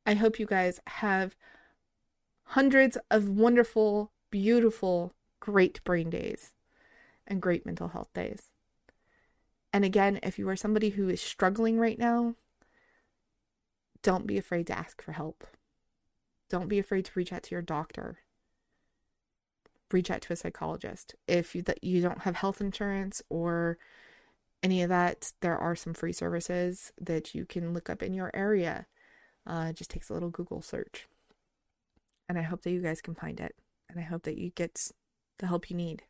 I 0.06 0.14
hope 0.14 0.40
you 0.40 0.46
guys 0.46 0.80
have 0.88 1.36
hundreds 2.50 2.98
of 3.10 3.28
wonderful, 3.28 4.12
beautiful, 4.30 5.14
great 5.40 5.84
brain 5.84 6.10
days 6.12 6.54
and 7.28 7.42
great 7.42 7.66
mental 7.66 7.90
health 7.90 8.14
days. 8.14 8.52
And 9.74 9.84
again, 9.84 10.20
if 10.22 10.38
you 10.40 10.48
are 10.50 10.56
somebody 10.56 10.92
who 10.92 11.10
is 11.10 11.20
struggling 11.20 11.80
right 11.80 11.98
now, 11.98 12.36
don't 14.04 14.28
be 14.28 14.38
afraid 14.38 14.68
to 14.68 14.78
ask 14.78 15.02
for 15.02 15.14
help. 15.14 15.46
Don't 16.48 16.70
be 16.70 16.78
afraid 16.78 17.06
to 17.06 17.12
reach 17.16 17.34
out 17.34 17.44
to 17.44 17.56
your 17.56 17.64
doctor 17.64 18.20
reach 19.92 20.10
out 20.10 20.22
to 20.22 20.34
a 20.34 20.36
psychologist. 20.36 21.16
If 21.28 21.56
you, 21.56 21.62
that 21.64 21.84
you 21.84 22.02
don't 22.02 22.22
have 22.22 22.36
health 22.36 22.62
insurance 22.62 23.22
or 23.30 23.78
any 24.64 24.82
of 24.82 24.90
that, 24.90 25.32
there 25.42 25.58
are 25.58 25.76
some 25.76 25.94
free 25.94 26.14
services 26.14 26.92
that 27.00 27.36
you 27.36 27.46
can 27.46 27.74
look 27.74 27.90
up 27.90 28.02
in 28.02 28.14
your 28.14 28.32
area. 28.34 28.88
Uh, 29.46 29.68
it 29.70 29.76
just 29.76 29.92
takes 29.92 30.10
a 30.10 30.14
little 30.14 30.30
Google 30.30 30.62
search. 30.62 31.08
And 32.28 32.38
I 32.38 32.42
hope 32.42 32.64
that 32.64 32.72
you 32.72 32.82
guys 32.82 33.02
can 33.02 33.14
find 33.14 33.40
it. 33.40 33.56
And 33.90 34.00
I 34.00 34.04
hope 34.04 34.24
that 34.24 34.38
you 34.38 34.50
get 34.50 34.92
the 35.38 35.48
help 35.48 35.70
you 35.70 35.76
need, 35.76 36.04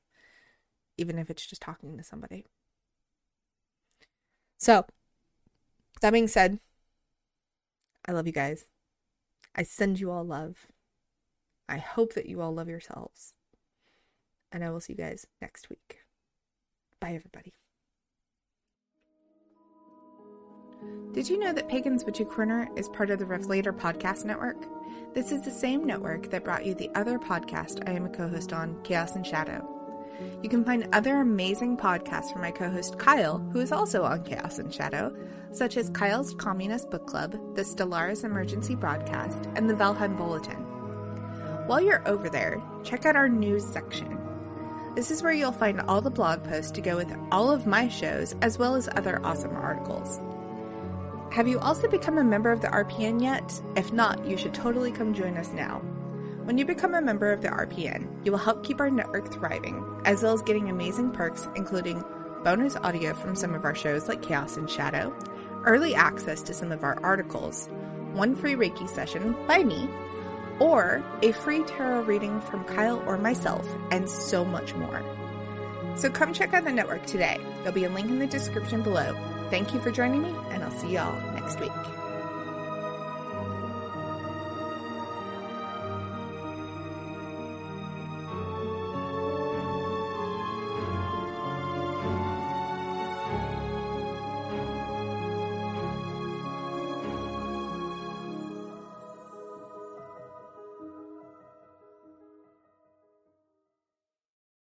even 0.98 1.20
if 1.20 1.30
it's 1.30 1.46
just 1.46 1.62
talking 1.62 1.98
to 1.98 2.04
somebody. 2.04 2.46
So, 4.58 4.86
that 6.02 6.14
being 6.14 6.30
said, 6.30 6.60
I 8.08 8.14
love 8.14 8.28
you 8.28 8.34
guys. 8.34 8.66
I 9.54 9.64
send 9.64 10.00
you 10.00 10.12
all 10.12 10.24
love. 10.24 10.68
I 11.68 11.78
hope 11.78 12.14
that 12.14 12.28
you 12.28 12.42
all 12.42 12.54
love 12.54 12.70
yourselves 12.70 13.35
and 14.56 14.64
I 14.64 14.70
will 14.72 14.80
see 14.80 14.94
you 14.94 14.98
guys 14.98 15.28
next 15.42 15.70
week. 15.70 16.00
Bye, 17.02 17.14
everybody. 17.14 17.54
Did 21.12 21.30
you 21.30 21.38
know 21.38 21.52
that 21.52 21.68
Pagan's 21.68 22.06
Witchy 22.06 22.24
Corner 22.24 22.70
is 22.78 22.88
part 22.90 23.10
of 23.10 23.20
the 23.20 23.26
Revelator 23.26 23.74
podcast 23.74 24.24
network? 24.24 24.66
This 25.14 25.32
is 25.32 25.42
the 25.42 25.52
same 25.52 25.84
network 25.84 26.30
that 26.32 26.46
brought 26.46 26.66
you 26.66 26.74
the 26.74 26.90
other 26.96 27.20
podcast 27.20 27.88
I 27.88 27.92
am 27.92 28.06
a 28.06 28.10
co 28.10 28.30
host 28.30 28.54
on, 28.54 28.82
Chaos 28.84 29.16
and 29.16 29.28
Shadow. 29.28 29.70
You 30.42 30.48
can 30.48 30.64
find 30.64 30.88
other 30.94 31.18
amazing 31.18 31.76
podcasts 31.76 32.32
from 32.32 32.42
my 32.42 32.52
co 32.52 32.70
host 32.70 32.98
Kyle, 32.98 33.40
who 33.52 33.60
is 33.60 33.74
also 33.74 34.04
on 34.04 34.24
Chaos 34.24 34.60
and 34.60 34.74
Shadow, 34.74 35.14
such 35.52 35.76
as 35.76 35.90
Kyle's 35.90 36.34
Communist 36.36 36.90
Book 36.90 37.08
Club, 37.08 37.56
the 37.56 37.64
Stellaris 37.64 38.24
Emergency 38.24 38.76
Broadcast, 38.76 39.50
and 39.56 39.70
the 39.70 39.74
Valheim 39.74 40.18
Bulletin. 40.18 40.64
While 41.68 41.82
you're 41.82 42.08
over 42.08 42.30
there, 42.30 42.62
check 42.84 43.06
out 43.06 43.18
our 43.18 43.28
news 43.28 43.66
section. 43.66 44.25
This 44.96 45.12
is 45.12 45.22
where 45.22 45.34
you'll 45.34 45.52
find 45.52 45.82
all 45.82 46.00
the 46.00 46.10
blog 46.10 46.46
posts 46.46 46.72
to 46.72 46.82
go 46.82 46.96
with 46.96 47.14
all 47.30 47.52
of 47.52 47.68
my 47.68 47.90
shows, 47.90 48.34
as 48.42 48.58
well 48.58 48.76
as 48.76 48.88
other 48.96 49.20
awesome 49.26 49.54
articles. 49.54 50.22
Have 51.34 51.50
you 51.50 51.60
also 51.60 51.90
become 51.90 52.18
a 52.18 52.24
member 52.24 52.50
of 52.50 52.62
the 52.62 52.70
RPN 52.70 53.22
yet? 53.22 53.62
If 53.76 53.92
not, 53.92 54.26
you 54.26 54.38
should 54.38 54.54
totally 54.54 54.94
come 54.94 55.14
join 55.14 55.36
us 55.36 55.52
now. 55.52 55.80
When 56.46 56.58
you 56.58 56.64
become 56.64 56.96
a 56.96 57.02
member 57.02 57.34
of 57.34 57.42
the 57.42 57.50
RPN, 57.50 58.08
you 58.24 58.32
will 58.32 58.40
help 58.40 58.64
keep 58.64 58.80
our 58.80 58.90
network 58.90 59.34
thriving, 59.34 59.84
as 60.06 60.24
well 60.24 60.34
as 60.34 60.42
getting 60.44 60.70
amazing 60.70 61.12
perks, 61.12 61.46
including 61.58 62.02
bonus 62.46 62.78
audio 62.78 63.14
from 63.14 63.36
some 63.36 63.54
of 63.54 63.66
our 63.66 63.76
shows 63.76 64.08
like 64.08 64.22
Chaos 64.22 64.56
and 64.56 64.70
Shadow, 64.70 65.14
early 65.66 65.94
access 65.94 66.42
to 66.44 66.54
some 66.54 66.72
of 66.72 66.86
our 66.86 67.04
articles, 67.04 67.68
one 68.14 68.34
free 68.34 68.54
Reiki 68.54 68.88
session 68.88 69.36
by 69.46 69.62
me, 69.62 69.90
or 70.60 71.04
a 71.22 71.32
free 71.32 71.64
tarot 71.64 72.04
reading 72.04 72.40
from 72.42 72.64
Kyle 72.66 73.04
or 73.06 73.18
myself, 73.18 73.68
and 73.92 74.10
so 74.10 74.46
much 74.46 74.74
more. 74.76 75.04
So 75.96 76.10
come 76.10 76.34
check 76.34 76.54
out 76.54 76.66
the 76.66 76.72
network 76.72 77.06
today. 77.06 77.40
There'll 77.58 77.74
be 77.74 77.86
a 77.86 77.90
link 77.90 78.10
in 78.10 78.20
the 78.20 78.28
description 78.28 78.82
below. 78.82 79.16
Thank 79.50 79.74
you 79.74 79.80
for 79.80 79.92
joining 79.92 80.24
me, 80.24 80.36
and 80.52 80.64
I'll 80.64 80.72
see 80.72 80.94
y'all 80.94 81.20
next 81.34 81.60
week. 81.60 81.72